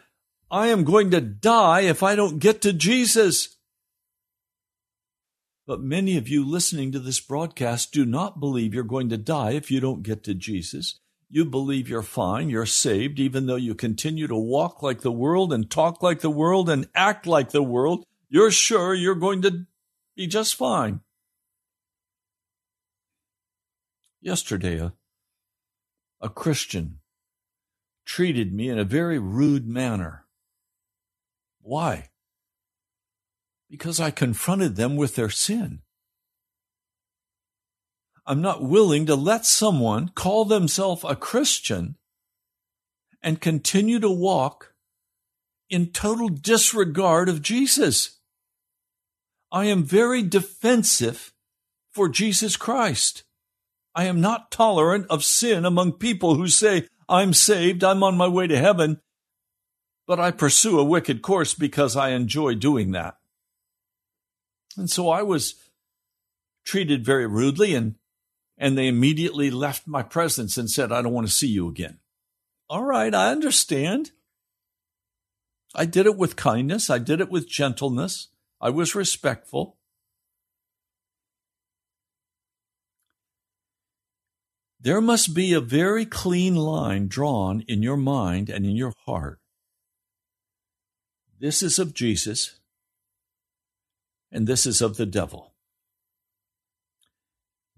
I 0.50 0.68
am 0.68 0.84
going 0.84 1.12
to 1.12 1.22
die 1.22 1.82
if 1.82 2.02
I 2.02 2.16
don't 2.16 2.40
get 2.40 2.62
to 2.62 2.74
Jesus. 2.74 3.56
But 5.70 5.82
many 5.82 6.18
of 6.18 6.28
you 6.28 6.44
listening 6.44 6.92
to 6.94 7.00
this 7.00 7.20
broadcast 7.20 7.92
do 7.92 8.04
not 8.04 8.40
believe 8.40 8.74
you're 8.74 8.84
going 8.84 9.10
to 9.10 9.18
die 9.18 9.52
if 9.52 9.70
you 9.70 9.80
don't 9.80 10.02
get 10.02 10.24
to 10.24 10.34
Jesus. 10.34 10.98
You 11.30 11.46
believe 11.46 11.88
you're 11.88 12.02
fine, 12.02 12.50
you're 12.50 12.66
saved, 12.66 13.20
even 13.20 13.46
though 13.46 13.56
you 13.56 13.76
continue 13.76 14.26
to 14.26 14.36
walk 14.36 14.82
like 14.82 15.02
the 15.02 15.12
world 15.12 15.54
and 15.54 15.70
talk 15.70 16.02
like 16.02 16.22
the 16.22 16.30
world 16.32 16.72
and 16.72 16.90
act 16.96 17.28
like 17.28 17.52
the 17.52 17.62
world 17.62 18.04
you're 18.30 18.50
sure 18.50 18.96
you're 18.96 19.14
going 19.14 19.44
to 19.44 19.68
be 20.16 20.26
just 20.26 20.56
fine. 20.56 21.02
Yesterday, 24.22 24.80
a, 24.80 24.94
a 26.20 26.30
Christian 26.30 26.98
treated 28.06 28.52
me 28.52 28.70
in 28.70 28.80
a 28.80 28.84
very 28.84 29.20
rude 29.20 29.68
manner. 29.68 30.26
Why? 31.62 32.10
Because 33.70 34.00
I 34.00 34.12
confronted 34.12 34.76
them 34.76 34.96
with 34.96 35.16
their 35.16 35.30
sin. 35.30 35.82
I'm 38.26 38.42
not 38.42 38.64
willing 38.64 39.06
to 39.08 39.16
let 39.16 39.46
someone 39.46 40.10
call 40.10 40.46
themselves 40.46 41.04
a 41.04 41.16
Christian 41.16 41.96
and 43.22 43.42
continue 43.42 44.00
to 44.00 44.10
walk 44.10 44.74
in 45.70 45.92
total 45.92 46.30
disregard 46.30 47.30
of 47.30 47.42
Jesus. 47.42 48.20
I 49.52 49.66
am 49.66 49.84
very 49.84 50.22
defensive 50.22 51.34
for 51.92 52.08
Jesus 52.10 52.56
Christ. 52.56 53.24
I 53.96 54.06
am 54.06 54.22
not 54.22 54.52
tolerant 54.52 55.08
of 55.10 55.24
sin 55.24 55.66
among 55.66 55.94
people 55.94 56.36
who 56.36 56.48
say, 56.48 56.88
I'm 57.08 57.34
saved, 57.34 57.84
I'm 57.84 58.04
on 58.04 58.16
my 58.16 58.28
way 58.28 58.46
to 58.48 58.58
heaven, 58.58 59.02
but 60.06 60.20
I 60.20 60.32
pursue 60.32 60.80
a 60.80 60.84
wicked 60.84 61.22
course 61.22 61.56
because 61.56 61.96
I 61.96 62.10
enjoy 62.10 62.56
doing 62.56 62.92
that. 62.92 63.16
And 64.78 64.90
so 64.90 65.10
I 65.10 65.22
was 65.22 65.56
treated 66.66 67.06
very 67.06 67.28
rudely 67.28 67.74
and 67.74 67.96
and 68.60 68.78
they 68.78 68.88
immediately 68.88 69.50
left 69.50 69.88
my 69.88 70.04
presence 70.04 70.58
and 70.58 70.70
said, 70.70 70.92
I 70.92 71.02
don't 71.02 71.14
want 71.14 71.26
to 71.26 71.34
see 71.34 71.48
you 71.48 71.70
again. 71.70 72.00
All 72.70 72.84
right, 72.84 73.16
I 73.16 73.32
understand. 73.32 74.12
I 75.74 75.86
did 75.86 76.06
it 76.06 76.18
with 76.18 76.36
kindness. 76.36 76.90
I 76.90 76.98
did 76.98 77.22
it 77.22 77.32
with 77.32 77.48
gentleness. 77.48 78.28
I 78.60 78.70
was 78.70 78.96
respectful. 78.96 79.78
There 84.82 85.02
must 85.02 85.34
be 85.34 85.54
a 85.54 85.62
very 85.62 86.06
clean 86.06 86.56
line 86.56 87.08
drawn 87.08 87.62
in 87.68 87.82
your 87.82 87.98
mind 87.98 88.50
and 88.50 88.66
in 88.66 88.76
your 88.76 88.94
heart. 89.06 89.40
This 91.40 91.62
is 91.62 91.80
of 91.80 91.94
Jesus, 91.94 92.59
and 94.32 94.48
this 94.48 94.66
is 94.66 94.82
of 94.82 94.98
the 94.98 95.06
devil. 95.06 95.54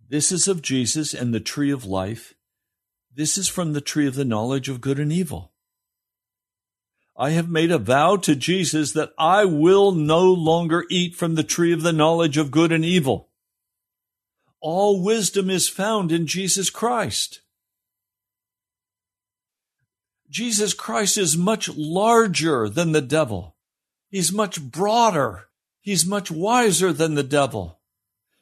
This 0.09 0.31
is 0.31 0.47
of 0.47 0.61
Jesus 0.61 1.13
and 1.13 1.33
the 1.33 1.39
tree 1.39 1.71
of 1.71 1.85
life. 1.85 2.33
This 3.13 3.37
is 3.37 3.47
from 3.47 3.73
the 3.73 3.81
tree 3.81 4.07
of 4.07 4.15
the 4.15 4.25
knowledge 4.25 4.67
of 4.67 4.81
good 4.81 4.99
and 4.99 5.11
evil. 5.11 5.51
I 7.17 7.31
have 7.31 7.49
made 7.49 7.71
a 7.71 7.77
vow 7.77 8.15
to 8.17 8.35
Jesus 8.35 8.93
that 8.93 9.13
I 9.17 9.45
will 9.45 9.91
no 9.91 10.23
longer 10.23 10.85
eat 10.89 11.15
from 11.15 11.35
the 11.35 11.43
tree 11.43 11.71
of 11.71 11.81
the 11.81 11.93
knowledge 11.93 12.37
of 12.37 12.51
good 12.51 12.71
and 12.71 12.83
evil. 12.83 13.29
All 14.59 15.03
wisdom 15.03 15.49
is 15.49 15.69
found 15.69 16.11
in 16.11 16.27
Jesus 16.27 16.69
Christ. 16.69 17.41
Jesus 20.29 20.73
Christ 20.73 21.17
is 21.17 21.37
much 21.37 21.69
larger 21.69 22.69
than 22.69 22.91
the 22.91 23.01
devil. 23.01 23.55
He's 24.09 24.31
much 24.31 24.61
broader. 24.61 25.47
He's 25.81 26.05
much 26.05 26.29
wiser 26.29 26.93
than 26.93 27.15
the 27.15 27.23
devil. 27.23 27.79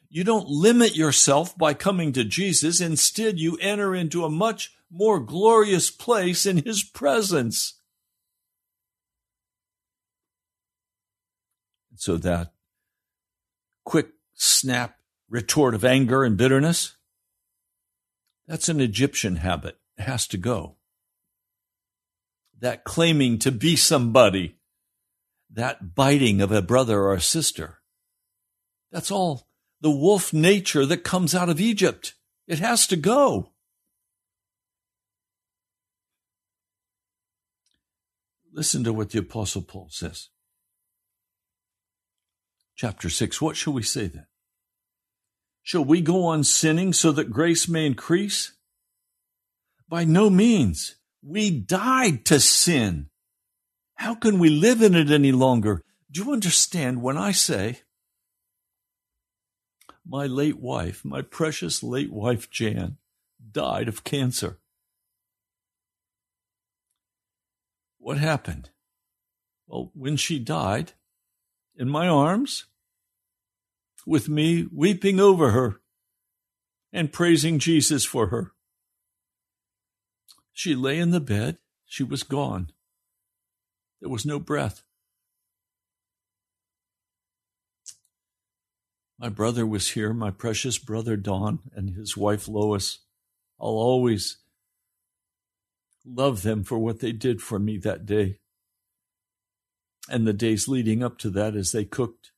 You 0.08 0.24
don't 0.24 0.48
limit 0.48 0.94
yourself 0.94 1.56
by 1.56 1.72
coming 1.72 2.12
to 2.12 2.24
Jesus. 2.24 2.80
Instead, 2.80 3.38
you 3.38 3.56
enter 3.60 3.94
into 3.94 4.24
a 4.24 4.30
much 4.30 4.74
more 4.90 5.20
glorious 5.20 5.90
place 5.90 6.46
in 6.46 6.58
His 6.58 6.82
presence. 6.82 7.80
So 11.96 12.16
that 12.16 12.52
quick 13.84 14.08
snap 14.34 14.96
retort 15.28 15.74
of 15.74 15.84
anger 15.84 16.24
and 16.24 16.36
bitterness, 16.36 16.96
that's 18.48 18.68
an 18.68 18.80
Egyptian 18.80 19.36
habit. 19.36 19.78
It 19.96 20.02
has 20.02 20.26
to 20.28 20.36
go. 20.36 20.76
That 22.58 22.84
claiming 22.84 23.38
to 23.40 23.52
be 23.52 23.76
somebody, 23.76 24.56
that 25.52 25.94
biting 25.94 26.40
of 26.40 26.52
a 26.52 26.62
brother 26.62 27.00
or 27.00 27.14
a 27.14 27.20
sister, 27.20 27.80
that's 28.90 29.10
all 29.10 29.46
the 29.80 29.90
wolf 29.90 30.32
nature 30.32 30.84
that 30.86 31.04
comes 31.04 31.34
out 31.34 31.48
of 31.48 31.60
Egypt. 31.60 32.14
It 32.46 32.58
has 32.58 32.86
to 32.88 32.96
go. 32.96 33.52
Listen 38.52 38.82
to 38.84 38.92
what 38.92 39.10
the 39.10 39.20
Apostle 39.20 39.62
Paul 39.62 39.88
says. 39.90 40.28
Chapter 42.74 43.08
6. 43.08 43.40
What 43.40 43.56
shall 43.56 43.72
we 43.72 43.82
say 43.82 44.06
then? 44.06 44.26
Shall 45.62 45.84
we 45.84 46.00
go 46.00 46.24
on 46.24 46.42
sinning 46.44 46.92
so 46.92 47.12
that 47.12 47.30
grace 47.30 47.68
may 47.68 47.86
increase? 47.86 48.52
By 49.88 50.04
no 50.04 50.30
means. 50.30 50.96
We 51.22 51.50
died 51.50 52.24
to 52.26 52.40
sin. 52.40 53.09
How 54.00 54.14
can 54.14 54.38
we 54.38 54.48
live 54.48 54.80
in 54.80 54.94
it 54.94 55.10
any 55.10 55.30
longer? 55.30 55.84
Do 56.10 56.24
you 56.24 56.32
understand 56.32 57.02
when 57.02 57.18
I 57.18 57.32
say, 57.32 57.80
my 60.06 60.24
late 60.24 60.58
wife, 60.58 61.04
my 61.04 61.20
precious 61.20 61.82
late 61.82 62.10
wife 62.10 62.48
Jan, 62.48 62.96
died 63.52 63.88
of 63.88 64.02
cancer? 64.02 64.58
What 67.98 68.16
happened? 68.16 68.70
Well, 69.66 69.90
when 69.92 70.16
she 70.16 70.38
died, 70.38 70.92
in 71.76 71.90
my 71.90 72.08
arms, 72.08 72.64
with 74.06 74.30
me 74.30 74.66
weeping 74.74 75.20
over 75.20 75.50
her 75.50 75.82
and 76.90 77.12
praising 77.12 77.58
Jesus 77.58 78.06
for 78.06 78.28
her. 78.28 78.52
She 80.54 80.74
lay 80.74 80.98
in 80.98 81.10
the 81.10 81.20
bed. 81.20 81.58
She 81.84 82.02
was 82.02 82.22
gone. 82.22 82.72
There 84.00 84.10
was 84.10 84.24
no 84.24 84.38
breath. 84.38 84.82
My 89.18 89.28
brother 89.28 89.66
was 89.66 89.90
here, 89.90 90.14
my 90.14 90.30
precious 90.30 90.78
brother 90.78 91.16
Don 91.16 91.60
and 91.74 91.90
his 91.90 92.16
wife 92.16 92.48
Lois. 92.48 93.00
I'll 93.60 93.68
always 93.68 94.38
love 96.06 96.42
them 96.42 96.64
for 96.64 96.78
what 96.78 97.00
they 97.00 97.12
did 97.12 97.42
for 97.42 97.58
me 97.58 97.76
that 97.78 98.06
day 98.06 98.38
and 100.08 100.26
the 100.26 100.32
days 100.32 100.66
leading 100.66 101.02
up 101.02 101.18
to 101.18 101.30
that 101.30 101.54
as 101.54 101.72
they 101.72 101.84
cooked 101.84 102.32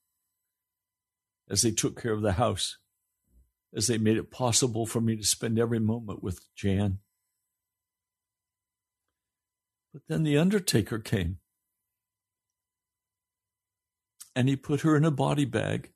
as 1.53 1.63
they 1.63 1.71
took 1.71 2.01
care 2.01 2.13
of 2.13 2.23
the 2.23 2.33
house, 2.33 2.79
as 3.75 3.87
they 3.87 3.99
made 3.99 4.17
it 4.17 4.31
possible 4.31 4.87
for 4.87 5.03
me 5.03 5.17
to 5.17 5.25
spend 5.25 5.59
every 5.59 5.79
moment 5.79 6.23
with 6.23 6.41
Jan. 6.55 6.99
But 9.93 10.03
then 10.09 10.23
the 10.23 10.39
undertaker 10.39 10.99
came. 10.99 11.39
And 14.35 14.49
he 14.49 14.57
put 14.57 14.81
her 14.81 14.97
in 14.97 15.05
a 15.05 15.11
body 15.11 15.45
bag 15.45 15.91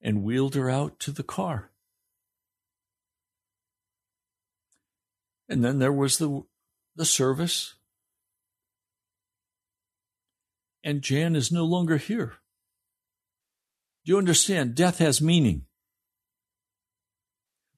and 0.00 0.22
wheeled 0.22 0.54
her 0.54 0.70
out 0.70 0.98
to 1.00 1.10
the 1.10 1.22
car. 1.22 1.70
And 5.48 5.64
then 5.64 5.78
there 5.80 5.92
was 5.92 6.18
the, 6.18 6.44
the 6.94 7.04
service. 7.04 7.74
And 10.84 11.02
Jan 11.02 11.34
is 11.34 11.50
no 11.50 11.64
longer 11.64 11.96
here. 11.96 12.34
Do 14.04 14.12
you 14.12 14.18
understand? 14.18 14.74
Death 14.74 14.98
has 14.98 15.20
meaning. 15.20 15.66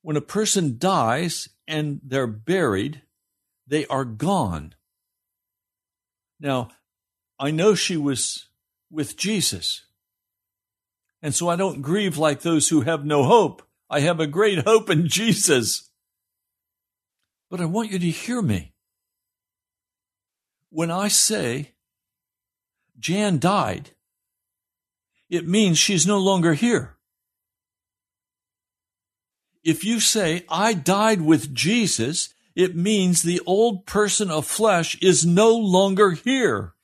When 0.02 0.16
a 0.16 0.20
person 0.20 0.76
dies 0.78 1.48
and 1.66 2.00
they're 2.04 2.26
buried, 2.26 3.02
they 3.66 3.86
are 3.86 4.04
gone. 4.04 4.74
Now, 6.38 6.68
I 7.38 7.50
know 7.50 7.74
she 7.74 7.96
was 7.96 8.48
with 8.92 9.16
Jesus. 9.16 9.86
And 11.22 11.34
so 11.34 11.48
I 11.48 11.56
don't 11.56 11.82
grieve 11.82 12.18
like 12.18 12.42
those 12.42 12.68
who 12.68 12.82
have 12.82 13.04
no 13.04 13.24
hope. 13.24 13.62
I 13.88 14.00
have 14.00 14.20
a 14.20 14.26
great 14.26 14.64
hope 14.64 14.90
in 14.90 15.08
Jesus. 15.08 15.90
But 17.50 17.60
I 17.60 17.64
want 17.64 17.90
you 17.90 17.98
to 17.98 18.10
hear 18.10 18.42
me. 18.42 18.74
When 20.70 20.90
I 20.90 21.08
say 21.08 21.72
Jan 22.98 23.38
died, 23.38 23.90
it 25.28 25.46
means 25.46 25.78
she's 25.78 26.06
no 26.06 26.18
longer 26.18 26.54
here. 26.54 26.96
If 29.64 29.84
you 29.84 30.00
say, 30.00 30.44
I 30.48 30.74
died 30.74 31.22
with 31.22 31.54
Jesus, 31.54 32.34
it 32.54 32.76
means 32.76 33.22
the 33.22 33.40
old 33.46 33.86
person 33.86 34.30
of 34.30 34.46
flesh 34.46 34.98
is 35.00 35.24
no 35.24 35.54
longer 35.54 36.12
here. 36.12 36.74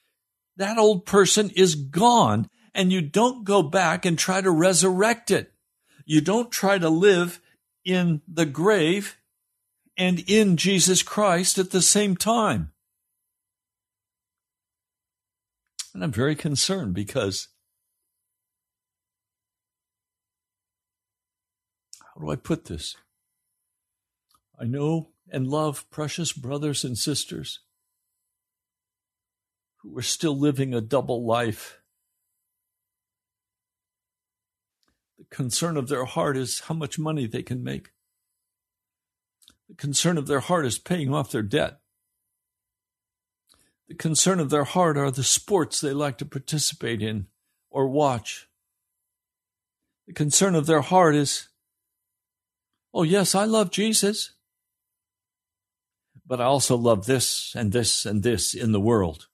That 0.59 0.76
old 0.76 1.06
person 1.06 1.50
is 1.50 1.76
gone, 1.76 2.50
and 2.74 2.92
you 2.92 3.00
don't 3.00 3.44
go 3.44 3.62
back 3.62 4.04
and 4.04 4.18
try 4.18 4.40
to 4.40 4.50
resurrect 4.50 5.30
it. 5.30 5.52
You 6.04 6.20
don't 6.20 6.50
try 6.50 6.78
to 6.78 6.90
live 6.90 7.40
in 7.84 8.22
the 8.26 8.44
grave 8.44 9.18
and 9.96 10.22
in 10.26 10.56
Jesus 10.56 11.04
Christ 11.04 11.59
at 11.59 11.70
the 11.70 11.80
same 11.80 12.16
time. 12.16 12.72
And 15.94 16.02
I'm 16.02 16.12
very 16.12 16.34
concerned 16.34 16.92
because 16.92 17.48
how 22.02 22.20
do 22.20 22.30
I 22.30 22.36
put 22.36 22.64
this? 22.64 22.96
I 24.61 24.64
know 24.64 25.11
and 25.30 25.46
love 25.46 25.88
precious 25.88 26.32
brothers 26.32 26.82
and 26.84 26.98
sisters 26.98 27.61
who 29.89 29.99
are 29.99 30.03
still 30.03 30.39
living 30.39 30.74
a 30.74 30.80
double 30.80 31.24
life. 31.24 31.80
The 35.18 35.24
concern 35.34 35.76
of 35.76 35.89
their 35.89 36.05
heart 36.05 36.36
is 36.36 36.61
how 36.61 36.74
much 36.74 36.99
money 36.99 37.26
they 37.26 37.43
can 37.43 37.62
make. 37.62 37.91
The 39.68 39.74
concern 39.74 40.16
of 40.18 40.26
their 40.26 40.41
heart 40.41 40.66
is 40.66 40.78
paying 40.78 41.12
off 41.12 41.30
their 41.30 41.43
debt. 41.43 41.80
The 43.89 43.95
concern 43.95 44.41
of 44.41 44.51
their 44.51 44.64
heart 44.64 44.97
are 44.97 45.11
the 45.11 45.24
sports 45.24 45.80
they 45.80 45.93
like 45.93 46.18
to 46.18 46.26
participate 46.26 47.03
in 47.03 47.26
or 47.70 47.89
watch. 47.89 48.49
The 50.07 50.12
concern 50.12 50.55
of 50.55 50.66
their 50.66 50.80
heart 50.80 51.14
is, 51.14 51.49
oh, 52.93 53.03
yes, 53.03 53.34
I 53.34 53.45
love 53.45 53.70
Jesus, 53.70 54.32
but 56.26 56.41
I 56.41 56.45
also 56.45 56.76
love 56.76 57.07
this 57.07 57.55
and 57.55 57.72
this 57.72 58.05
and 58.07 58.22
this 58.22 58.55
in 58.55 58.72
the 58.72 58.80
world. 58.80 59.28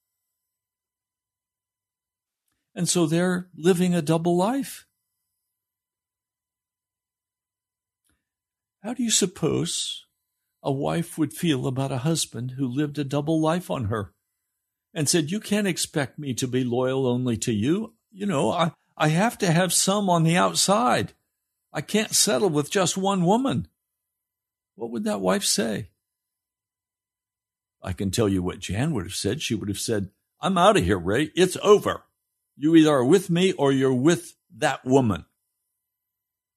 And 2.75 2.89
so 2.89 3.07
they're 3.07 3.49
living 3.57 3.95
a 3.95 4.03
double 4.03 4.37
life. 4.37 4.87
How 8.83 8.93
do 8.95 9.03
you 9.03 9.11
suppose 9.11 10.07
a 10.63 10.73
wife 10.73 11.17
would 11.17 11.33
feel 11.33 11.67
about 11.67 11.93
a 11.93 11.99
husband 11.99 12.53
who 12.53 12.67
lived 12.67 12.99
a 12.99 13.05
double 13.05 13.41
life 13.41 13.71
on 13.71 13.85
her 13.85 14.13
and 14.93 15.09
said, 15.09 15.31
You 15.31 15.41
can't 15.41 15.67
expect 15.67 16.19
me 16.19 16.35
to 16.35 16.49
be 16.49 16.65
loyal 16.65 17.07
only 17.07 17.37
to 17.39 17.53
you. 17.53 17.95
You 18.13 18.27
know, 18.27 18.51
I, 18.51 18.73
I 18.97 19.09
have 19.09 19.39
to 19.39 19.51
have 19.51 19.73
some 19.73 20.11
on 20.11 20.23
the 20.23 20.37
outside. 20.37 21.13
I 21.73 21.81
can't 21.81 22.15
settle 22.15 22.51
with 22.51 22.71
just 22.71 22.97
one 22.97 23.25
woman. 23.25 23.69
What 24.77 24.91
would 24.91 25.05
that 25.05 25.21
wife 25.21 25.45
say? 25.45 25.91
I 27.83 27.93
can 27.93 28.11
tell 28.11 28.29
you 28.29 28.43
what 28.43 28.61
Jan 28.61 28.95
would 28.95 29.05
have 29.05 29.15
said. 29.15 29.43
She 29.43 29.55
would 29.55 29.69
have 29.69 29.79
said, 29.79 30.11
I'm 30.41 30.57
out 30.57 30.77
of 30.77 30.85
here, 30.85 30.99
Ray. 30.99 31.31
It's 31.35 31.57
over. 31.63 32.05
You 32.57 32.75
either 32.77 32.91
are 32.91 33.05
with 33.05 33.31
me 33.31 33.53
or 33.53 33.73
you're 33.73 33.93
with 33.93 34.35
that 34.57 34.85
woman. 34.85 35.25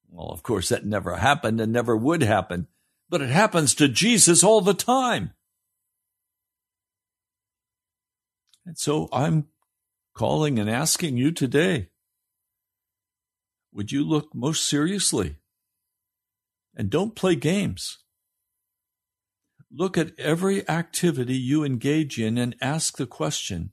Well, 0.10 0.30
of 0.30 0.44
course, 0.44 0.70
that 0.70 0.86
never 0.86 1.16
happened 1.16 1.60
and 1.60 1.72
never 1.72 1.96
would 1.96 2.22
happen, 2.22 2.68
but 3.10 3.22
it 3.22 3.30
happens 3.30 3.76
to 3.76 3.88
Jesus 3.88 4.44
all 4.44 4.62
the 4.62 4.74
time. 4.74 5.34
And 8.66 8.78
so 8.78 9.08
I'm 9.12 9.48
calling 10.14 10.60
and 10.60 10.70
asking 10.70 11.18
you 11.18 11.32
today 11.32 11.90
would 13.72 13.92
you 13.92 14.04
look 14.04 14.34
most 14.34 14.68
seriously 14.68 15.36
and 16.76 16.90
don't 16.90 17.16
play 17.16 17.36
games? 17.36 18.00
Look 19.72 19.98
at 19.98 20.18
every 20.18 20.68
activity 20.68 21.36
you 21.36 21.64
engage 21.64 22.20
in 22.20 22.38
and 22.38 22.56
ask 22.60 22.98
the 22.98 23.06
question 23.06 23.72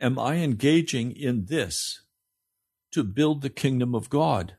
Am 0.00 0.18
I 0.18 0.36
engaging 0.36 1.12
in 1.12 1.46
this 1.46 2.02
to 2.92 3.02
build 3.02 3.42
the 3.42 3.50
kingdom 3.50 3.94
of 3.94 4.08
God? 4.08 4.54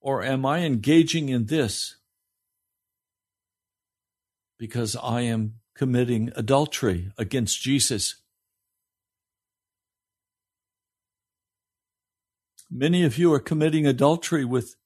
Or 0.00 0.22
am 0.22 0.44
I 0.44 0.60
engaging 0.60 1.28
in 1.30 1.46
this 1.46 1.96
because 4.58 4.96
I 5.02 5.22
am 5.22 5.54
committing 5.74 6.30
adultery 6.36 7.10
against 7.18 7.60
Jesus? 7.60 8.16
Many 12.70 13.04
of 13.04 13.16
you 13.16 13.32
are 13.32 13.40
committing 13.40 13.86
adultery 13.86 14.44
with 14.44 14.76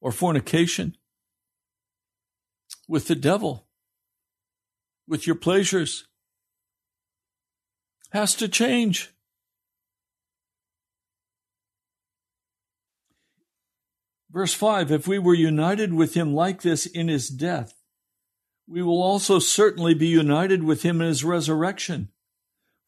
or 0.00 0.12
fornication 0.12 0.96
with 2.88 3.08
the 3.08 3.14
devil, 3.14 3.66
with 5.06 5.26
your 5.26 5.36
pleasures 5.36 6.06
has 8.10 8.34
to 8.36 8.48
change. 8.48 9.12
Verse 14.30 14.54
5 14.54 14.92
If 14.92 15.08
we 15.08 15.18
were 15.18 15.34
united 15.34 15.94
with 15.94 16.14
him 16.14 16.34
like 16.34 16.62
this 16.62 16.86
in 16.86 17.08
his 17.08 17.28
death, 17.28 17.74
we 18.68 18.82
will 18.82 19.02
also 19.02 19.38
certainly 19.38 19.94
be 19.94 20.06
united 20.06 20.62
with 20.62 20.82
him 20.82 21.00
in 21.00 21.08
his 21.08 21.24
resurrection. 21.24 22.10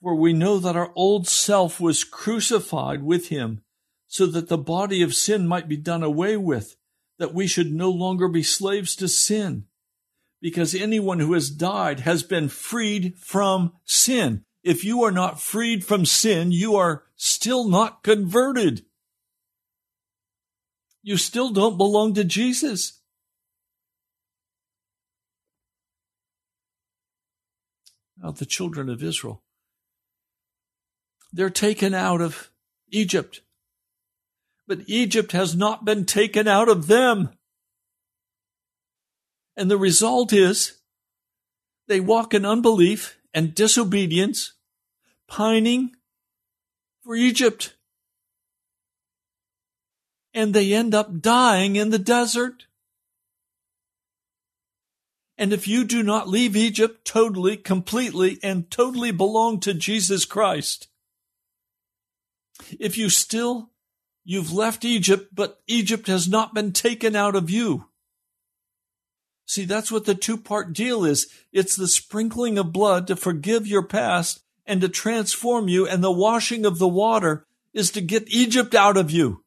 For 0.01 0.15
we 0.15 0.33
know 0.33 0.59
that 0.59 0.77
our 0.77 0.93
old 0.95 1.29
self 1.29 1.81
was 1.81 2.05
crucified 2.05 3.03
with 3.03 3.29
him, 3.29 3.63
so 4.07 4.27
that 4.27 4.49
the 4.49 4.59
body 4.59 5.03
of 5.03 5.15
sin 5.15 5.47
might 5.47 5.69
be 5.69 5.77
done 5.77 6.03
away 6.03 6.37
with, 6.37 6.77
that 7.19 7.35
we 7.35 7.47
should 7.47 7.73
no 7.73 7.91
longer 7.91 8.29
be 8.29 8.43
slaves 8.43 8.97
to 8.97 9.09
sin. 9.09 9.65
Because 10.41 10.75
anyone 10.75 11.21
who 11.21 11.33
has 11.35 11.51
died 11.51 12.01
has 12.01 12.25
been 12.25 12.49
freed 12.49 13.17
from 13.17 13.73
sin 13.85 14.45
if 14.63 14.85
you 14.85 15.03
are 15.03 15.11
not 15.11 15.41
freed 15.41 15.85
from 15.85 16.07
sin, 16.07 16.53
you 16.53 16.77
are 16.77 17.05
still 17.17 17.69
not 17.69 18.03
converted. 18.03 18.85
You 21.03 21.17
still 21.17 21.51
don't 21.51 21.77
belong 21.77 22.15
to 22.15 22.25
Jesus. 22.25 23.01
Now, 28.23 28.31
the 28.31 28.47
children 28.47 28.89
of 28.89 29.03
Israel, 29.03 29.43
they're 31.33 31.51
taken 31.51 31.93
out 31.93 32.21
of 32.21 32.51
Egypt. 32.91 33.41
But 34.69 34.83
Egypt 34.87 35.33
has 35.33 35.57
not 35.57 35.85
been 35.85 36.05
taken 36.05 36.47
out 36.47 36.69
of 36.69 36.87
them. 36.87 37.31
And 39.57 39.69
the 39.69 39.77
result 39.77 40.33
is 40.33 40.79
they 41.89 41.99
walk 41.99 42.33
in 42.33 42.47
unbelief 42.47 43.19
and 43.35 43.55
disobedience, 43.55 44.53
pining 45.29 45.93
for 47.03 47.15
Egypt. 47.15 47.75
And 50.35 50.55
they 50.55 50.73
end 50.73 50.95
up 50.95 51.21
dying 51.21 51.77
in 51.77 51.91
the 51.91 51.99
desert. 51.99 52.67
And 55.37 55.53
if 55.53 55.67
you 55.67 55.85
do 55.85 56.03
not 56.03 56.29
leave 56.29 56.57
Egypt 56.57 57.05
totally, 57.05 57.57
completely, 57.57 58.39
and 58.43 58.71
totally 58.71 59.11
belong 59.11 59.61
to 59.61 59.75
Jesus 59.75 60.25
Christ, 60.25 60.89
if 62.79 62.97
you 62.97 63.09
still, 63.09 63.71
you've 64.25 64.53
left 64.53 64.85
Egypt, 64.85 65.35
but 65.35 65.61
Egypt 65.67 66.07
has 66.07 66.29
not 66.29 66.55
been 66.55 66.73
taken 66.73 67.17
out 67.17 67.35
of 67.35 67.51
you, 67.51 67.89
See, 69.47 69.65
that's 69.65 69.93
what 69.93 70.05
the 70.05 70.15
two 70.15 70.37
part 70.37 70.73
deal 70.73 71.05
is. 71.05 71.27
It's 71.53 71.77
the 71.77 71.89
sprinkling 71.89 72.59
of 72.59 72.73
blood 72.73 73.07
to 73.09 73.17
forgive 73.17 73.67
your 73.67 73.83
past 73.87 74.41
and 74.65 74.81
to 74.81 74.89
transform 74.89 75.69
you, 75.69 75.87
and 75.87 76.03
the 76.03 76.13
washing 76.13 76.65
of 76.65 76.79
the 76.79 76.89
water 76.89 77.47
is 77.73 77.91
to 77.93 78.01
get 78.01 78.29
Egypt 78.29 78.75
out 78.75 78.97
of 78.97 79.11
you. 79.11 79.45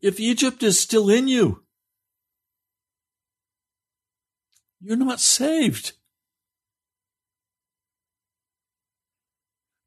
If 0.00 0.18
Egypt 0.18 0.62
is 0.62 0.78
still 0.78 1.10
in 1.10 1.28
you, 1.28 1.64
you're 4.80 4.96
not 4.96 5.20
saved. 5.20 5.92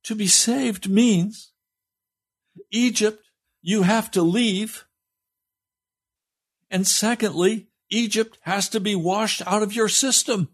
To 0.04 0.16
be 0.16 0.28
saved 0.28 0.90
means 0.90 1.52
Egypt, 2.72 3.26
you 3.62 3.82
have 3.82 4.12
to 4.12 4.22
leave 4.22 4.86
and 6.76 6.86
secondly, 6.86 7.70
Egypt 7.90 8.38
has 8.42 8.68
to 8.68 8.82
be 8.82 8.98
washed 8.98 9.42
out 9.48 9.64
of 9.64 9.72
your 9.72 9.88
system. 9.88 10.50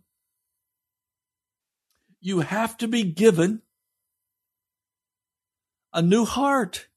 You 2.20 2.42
have 2.42 2.78
to 2.78 2.88
be 2.88 3.02
given 3.02 3.64
a 5.92 6.04
new 6.04 6.26
heart. 6.26 6.90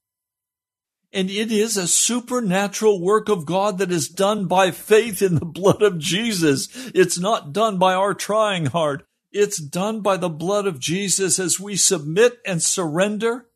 And 1.11 1.31
it 1.31 1.51
is 1.51 1.75
a 1.75 1.87
supernatural 1.87 3.01
work 3.01 3.27
of 3.27 3.47
God 3.47 3.79
that 3.79 3.91
is 3.91 4.09
done 4.09 4.45
by 4.45 4.69
faith 4.69 5.23
in 5.23 5.33
the 5.33 5.45
blood 5.45 5.81
of 5.81 5.97
Jesus. 5.97 6.69
It's 6.93 7.17
not 7.17 7.51
done 7.51 7.79
by 7.79 7.95
our 7.95 8.13
trying 8.13 8.67
hard. 8.67 9.05
It's 9.31 9.57
done 9.57 10.01
by 10.01 10.17
the 10.17 10.29
blood 10.29 10.67
of 10.67 10.79
Jesus 10.79 11.39
as 11.39 11.59
we 11.59 11.77
submit 11.77 12.37
and 12.45 12.61
surrender 12.61 13.47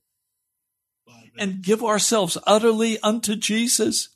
and 1.38 1.62
give 1.62 1.84
ourselves 1.84 2.40
utterly 2.48 2.98
unto 3.04 3.36
Jesus. 3.36 4.10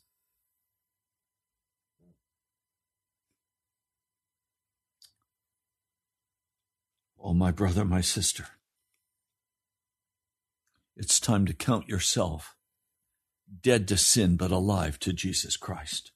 Oh, 7.25 7.33
my 7.33 7.51
brother, 7.51 7.85
my 7.85 8.01
sister, 8.01 8.47
it's 10.97 11.21
time 11.21 11.45
to 11.45 11.53
count 11.53 11.87
yourself 11.87 12.57
dead 13.61 13.87
to 13.87 13.97
sin 13.97 14.35
but 14.35 14.51
alive 14.51 14.99
to 14.99 15.13
Jesus 15.13 15.55
Christ. 15.55 16.11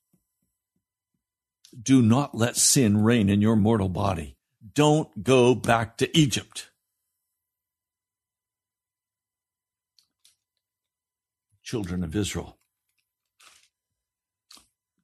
Do 1.82 2.02
not 2.02 2.36
let 2.36 2.58
sin 2.58 3.04
reign 3.04 3.30
in 3.30 3.42
your 3.42 3.56
mortal 3.56 3.88
body. 3.88 4.36
Don't 4.74 5.24
go 5.24 5.56
back 5.56 5.98
to 5.98 6.18
Egypt. 6.18 6.72
Children 11.64 12.04
of 12.04 12.16
Israel 12.16 12.58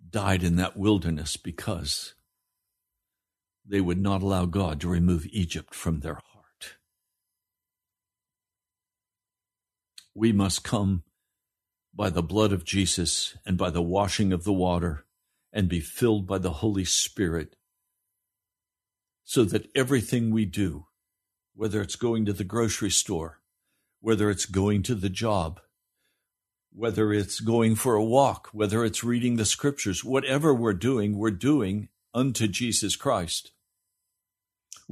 died 0.09 0.43
in 0.43 0.57
that 0.57 0.75
wilderness 0.75 1.37
because 1.37 2.13
they 3.65 3.81
would 3.81 3.99
not 3.99 4.21
allow 4.21 4.45
God 4.45 4.81
to 4.81 4.89
remove 4.89 5.25
Egypt 5.31 5.73
from 5.73 5.99
their 5.99 6.15
heart. 6.15 6.75
We 10.13 10.31
must 10.31 10.63
come 10.63 11.03
by 11.93 12.09
the 12.09 12.23
blood 12.23 12.51
of 12.51 12.65
Jesus 12.65 13.37
and 13.45 13.57
by 13.57 13.69
the 13.69 13.81
washing 13.81 14.33
of 14.33 14.43
the 14.43 14.53
water 14.53 15.05
and 15.51 15.69
be 15.69 15.79
filled 15.79 16.27
by 16.27 16.39
the 16.39 16.53
Holy 16.53 16.85
Spirit 16.85 17.55
so 19.23 19.43
that 19.45 19.69
everything 19.75 20.31
we 20.31 20.45
do, 20.45 20.87
whether 21.55 21.81
it's 21.81 21.95
going 21.95 22.25
to 22.25 22.33
the 22.33 22.43
grocery 22.43 22.89
store, 22.89 23.39
whether 24.01 24.29
it's 24.29 24.45
going 24.45 24.83
to 24.83 24.95
the 24.95 25.09
job, 25.09 25.61
whether 26.73 27.13
it's 27.13 27.39
going 27.39 27.75
for 27.75 27.95
a 27.95 28.03
walk, 28.03 28.49
whether 28.51 28.83
it's 28.83 29.03
reading 29.03 29.37
the 29.37 29.45
scriptures, 29.45 30.03
whatever 30.03 30.53
we're 30.53 30.73
doing, 30.73 31.17
we're 31.17 31.31
doing 31.31 31.87
unto 32.13 32.47
Jesus 32.47 32.95
Christ. 32.95 33.52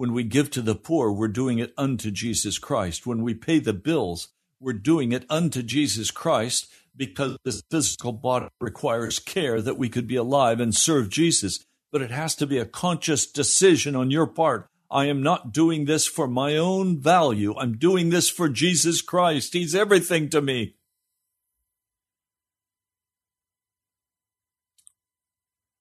When 0.02 0.14
we 0.14 0.24
give 0.24 0.50
to 0.50 0.64
the 0.64 0.74
poor, 0.74 1.12
we're 1.12 1.28
doing 1.28 1.60
it 1.60 1.76
unto 1.78 2.10
Jesus 2.10 2.58
Christ. 2.58 3.06
When 3.06 3.22
we 3.22 3.36
pay 3.36 3.60
the 3.60 3.72
bills, 3.72 4.30
we're 4.60 4.74
doing 4.74 5.12
it 5.12 5.28
unto 5.30 5.62
Jesus 5.62 6.10
Christ 6.10 6.66
because 6.98 7.38
this 7.46 7.62
physical 7.70 8.12
body 8.12 8.48
requires 8.60 9.20
care 9.20 9.62
that 9.62 9.78
we 9.78 9.90
could 9.90 10.08
be 10.08 10.16
alive 10.16 10.60
and 10.60 10.74
serve 10.74 11.10
Jesus. 11.10 11.64
But 11.92 12.02
it 12.02 12.10
has 12.10 12.34
to 12.38 12.48
be 12.48 12.58
a 12.58 12.66
conscious 12.66 13.28
decision 13.28 13.96
on 13.96 14.10
your 14.10 14.26
part. 14.26 14.68
I 14.90 15.06
am 15.06 15.22
not 15.22 15.54
doing 15.54 15.86
this 15.86 16.08
for 16.08 16.28
my 16.28 16.58
own 16.58 17.00
value. 17.00 17.54
I'm 17.56 17.78
doing 17.78 18.10
this 18.10 18.28
for 18.28 18.50
Jesus 18.50 19.04
Christ. 19.04 19.54
He's 19.54 19.76
everything 19.76 20.30
to 20.30 20.42
me. 20.42 20.78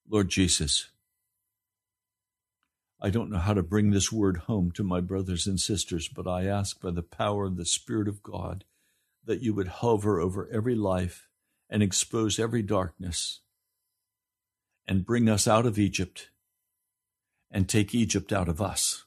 Lord 0.07 0.29
Jesus, 0.29 0.91
I 3.03 3.09
don't 3.09 3.31
know 3.31 3.39
how 3.39 3.55
to 3.55 3.63
bring 3.63 3.89
this 3.89 4.11
word 4.11 4.37
home 4.37 4.71
to 4.73 4.83
my 4.83 5.01
brothers 5.01 5.47
and 5.47 5.59
sisters, 5.59 6.07
but 6.07 6.27
I 6.27 6.45
ask 6.45 6.79
by 6.79 6.91
the 6.91 7.01
power 7.01 7.45
of 7.45 7.57
the 7.57 7.65
Spirit 7.65 8.07
of 8.07 8.21
God 8.21 8.63
that 9.25 9.41
you 9.41 9.55
would 9.55 9.67
hover 9.67 10.19
over 10.19 10.47
every 10.53 10.75
life 10.75 11.27
and 11.67 11.81
expose 11.81 12.37
every 12.37 12.61
darkness 12.61 13.41
and 14.87 15.05
bring 15.05 15.27
us 15.27 15.47
out 15.47 15.65
of 15.65 15.79
Egypt 15.79 16.29
and 17.49 17.67
take 17.67 17.95
Egypt 17.95 18.31
out 18.31 18.47
of 18.47 18.61
us, 18.61 19.05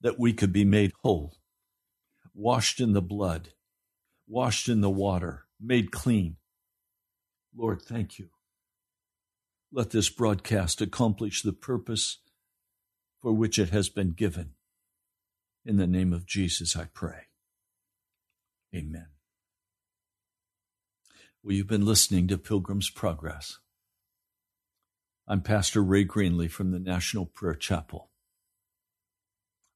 that 0.00 0.18
we 0.18 0.32
could 0.32 0.54
be 0.54 0.64
made 0.64 0.92
whole, 1.02 1.34
washed 2.34 2.80
in 2.80 2.94
the 2.94 3.02
blood, 3.02 3.50
washed 4.26 4.70
in 4.70 4.80
the 4.80 4.90
water, 4.90 5.44
made 5.60 5.90
clean. 5.90 6.36
Lord, 7.54 7.82
thank 7.82 8.18
you. 8.18 8.30
Let 9.74 9.88
this 9.88 10.10
broadcast 10.10 10.82
accomplish 10.82 11.40
the 11.40 11.54
purpose 11.54 12.18
for 13.22 13.32
which 13.32 13.58
it 13.58 13.70
has 13.70 13.88
been 13.88 14.10
given. 14.10 14.50
In 15.64 15.78
the 15.78 15.86
name 15.86 16.12
of 16.12 16.26
Jesus, 16.26 16.76
I 16.76 16.88
pray. 16.92 17.28
Amen. 18.74 19.06
Well, 21.42 21.54
you've 21.54 21.68
been 21.68 21.86
listening 21.86 22.28
to 22.28 22.36
Pilgrim's 22.36 22.90
Progress. 22.90 23.60
I'm 25.26 25.40
Pastor 25.40 25.82
Ray 25.82 26.04
Greenley 26.04 26.50
from 26.50 26.72
the 26.72 26.78
National 26.78 27.24
Prayer 27.24 27.54
Chapel. 27.54 28.10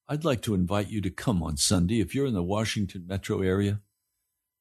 I'd 0.08 0.26
like 0.26 0.42
to 0.42 0.54
invite 0.54 0.90
you 0.90 1.00
to 1.00 1.10
come 1.10 1.42
on 1.42 1.56
Sunday 1.56 2.00
if 2.00 2.14
you're 2.14 2.26
in 2.26 2.34
the 2.34 2.42
Washington 2.42 3.06
metro 3.06 3.40
area. 3.40 3.80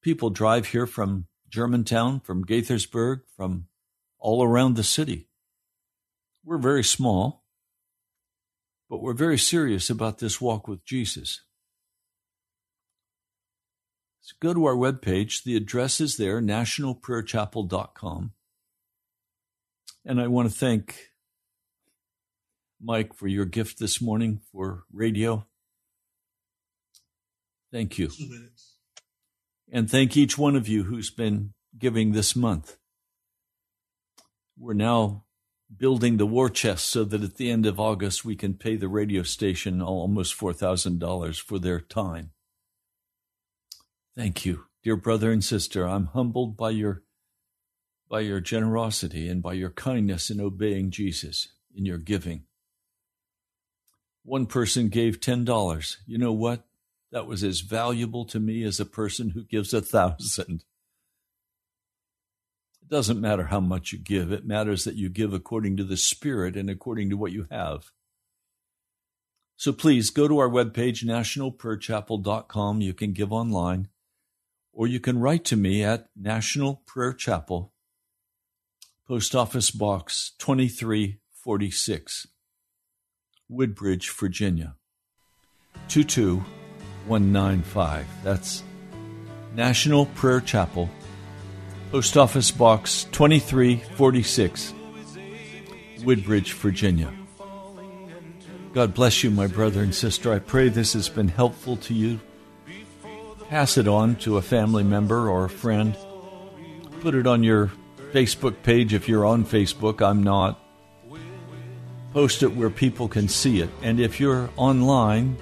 People 0.02 0.30
drive 0.30 0.68
here 0.68 0.86
from 0.86 1.26
Germantown, 1.50 2.20
from 2.20 2.44
Gaithersburg, 2.44 3.20
from 3.36 3.66
all 4.18 4.42
around 4.42 4.74
the 4.76 4.82
city. 4.82 5.28
We're 6.44 6.58
very 6.58 6.84
small, 6.84 7.44
but 8.88 9.02
we're 9.02 9.12
very 9.14 9.38
serious 9.38 9.90
about 9.90 10.18
this 10.18 10.40
walk 10.40 10.68
with 10.68 10.84
Jesus. 10.84 11.42
So 14.20 14.34
go 14.40 14.54
to 14.54 14.64
our 14.64 14.74
webpage. 14.74 15.44
The 15.44 15.56
address 15.56 16.00
is 16.00 16.16
there, 16.16 16.40
nationalprayerchapel.com. 16.40 18.32
And 20.04 20.20
I 20.20 20.26
want 20.28 20.50
to 20.50 20.56
thank 20.56 21.10
Mike 22.80 23.14
for 23.14 23.26
your 23.26 23.44
gift 23.44 23.78
this 23.78 24.00
morning 24.00 24.40
for 24.52 24.84
radio. 24.92 25.46
Thank 27.72 27.98
you. 27.98 28.10
And 29.70 29.90
thank 29.90 30.16
each 30.16 30.38
one 30.38 30.54
of 30.54 30.68
you 30.68 30.84
who's 30.84 31.10
been 31.10 31.54
giving 31.76 32.12
this 32.12 32.36
month. 32.36 32.76
We're 34.58 34.74
now 34.74 35.24
building 35.74 36.16
the 36.16 36.26
war 36.26 36.48
chest 36.48 36.86
so 36.86 37.04
that 37.04 37.22
at 37.22 37.36
the 37.36 37.50
end 37.50 37.66
of 37.66 37.80
August 37.80 38.24
we 38.24 38.36
can 38.36 38.54
pay 38.54 38.76
the 38.76 38.88
radio 38.88 39.22
station 39.22 39.82
almost 39.82 40.38
$4,000 40.38 41.40
for 41.40 41.58
their 41.58 41.80
time. 41.80 42.30
Thank 44.16 44.46
you, 44.46 44.64
dear 44.82 44.96
brother 44.96 45.30
and 45.30 45.44
sister. 45.44 45.86
I'm 45.86 46.06
humbled 46.06 46.56
by 46.56 46.70
your 46.70 47.02
by 48.08 48.20
your 48.20 48.40
generosity 48.40 49.28
and 49.28 49.42
by 49.42 49.52
your 49.52 49.70
kindness 49.70 50.30
in 50.30 50.40
obeying 50.40 50.90
Jesus 50.90 51.48
in 51.74 51.84
your 51.84 51.98
giving. 51.98 52.44
One 54.24 54.46
person 54.46 54.88
gave 54.88 55.20
$10. 55.20 55.96
You 56.06 56.18
know 56.18 56.32
what? 56.32 56.64
That 57.12 57.26
was 57.26 57.44
as 57.44 57.60
valuable 57.60 58.24
to 58.26 58.40
me 58.40 58.62
as 58.64 58.80
a 58.80 58.86
person 58.86 59.30
who 59.30 59.44
gives 59.44 59.74
a 59.74 59.80
thousand. 59.80 60.64
It 62.86 62.94
doesn't 62.94 63.20
matter 63.20 63.46
how 63.46 63.58
much 63.58 63.92
you 63.92 63.98
give, 63.98 64.30
it 64.30 64.46
matters 64.46 64.84
that 64.84 64.94
you 64.94 65.08
give 65.08 65.34
according 65.34 65.76
to 65.78 65.82
the 65.82 65.96
Spirit 65.96 66.56
and 66.56 66.70
according 66.70 67.10
to 67.10 67.16
what 67.16 67.32
you 67.32 67.48
have. 67.50 67.90
So 69.56 69.72
please 69.72 70.10
go 70.10 70.28
to 70.28 70.38
our 70.38 70.48
webpage, 70.48 71.02
nationalprayerchapel.com. 71.02 72.80
You 72.80 72.94
can 72.94 73.12
give 73.12 73.32
online, 73.32 73.88
or 74.72 74.86
you 74.86 75.00
can 75.00 75.18
write 75.18 75.44
to 75.46 75.56
me 75.56 75.82
at 75.82 76.10
National 76.14 76.84
Prayer 76.86 77.12
Chapel, 77.12 77.72
Post 79.08 79.34
Office 79.34 79.72
Box 79.72 80.34
2346, 80.38 82.28
Woodbridge, 83.48 84.10
Virginia 84.10 84.76
22195. 85.88 88.06
That's 88.22 88.62
National 89.56 90.06
Prayer 90.06 90.40
Chapel. 90.40 90.88
Post 91.96 92.18
Office 92.18 92.50
Box 92.50 93.04
2346, 93.12 94.74
Woodbridge, 96.04 96.52
Virginia. 96.52 97.10
God 98.74 98.92
bless 98.92 99.24
you, 99.24 99.30
my 99.30 99.46
brother 99.46 99.82
and 99.82 99.94
sister. 99.94 100.30
I 100.30 100.40
pray 100.40 100.68
this 100.68 100.92
has 100.92 101.08
been 101.08 101.28
helpful 101.28 101.78
to 101.78 101.94
you. 101.94 102.20
Pass 103.48 103.78
it 103.78 103.88
on 103.88 104.16
to 104.16 104.36
a 104.36 104.42
family 104.42 104.84
member 104.84 105.30
or 105.30 105.46
a 105.46 105.48
friend. 105.48 105.96
Put 107.00 107.14
it 107.14 107.26
on 107.26 107.42
your 107.42 107.72
Facebook 108.12 108.62
page 108.62 108.92
if 108.92 109.08
you're 109.08 109.24
on 109.24 109.46
Facebook. 109.46 110.02
I'm 110.06 110.22
not. 110.22 110.60
Post 112.12 112.42
it 112.42 112.54
where 112.54 112.68
people 112.68 113.08
can 113.08 113.26
see 113.26 113.62
it. 113.62 113.70
And 113.80 114.00
if 114.00 114.20
you're 114.20 114.50
online, 114.58 115.38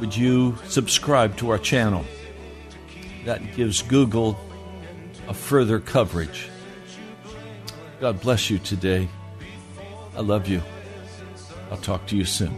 would 0.00 0.14
you 0.14 0.58
subscribe 0.66 1.38
to 1.38 1.48
our 1.48 1.58
channel? 1.58 2.04
That 3.24 3.56
gives 3.56 3.80
Google 3.80 4.38
a 5.30 5.32
further 5.32 5.78
coverage. 5.78 6.50
God 8.00 8.20
bless 8.20 8.50
you 8.50 8.58
today. 8.58 9.08
I 10.16 10.22
love 10.22 10.48
you. 10.48 10.60
I'll 11.70 11.76
talk 11.76 12.04
to 12.08 12.16
you 12.16 12.24
soon. 12.24 12.52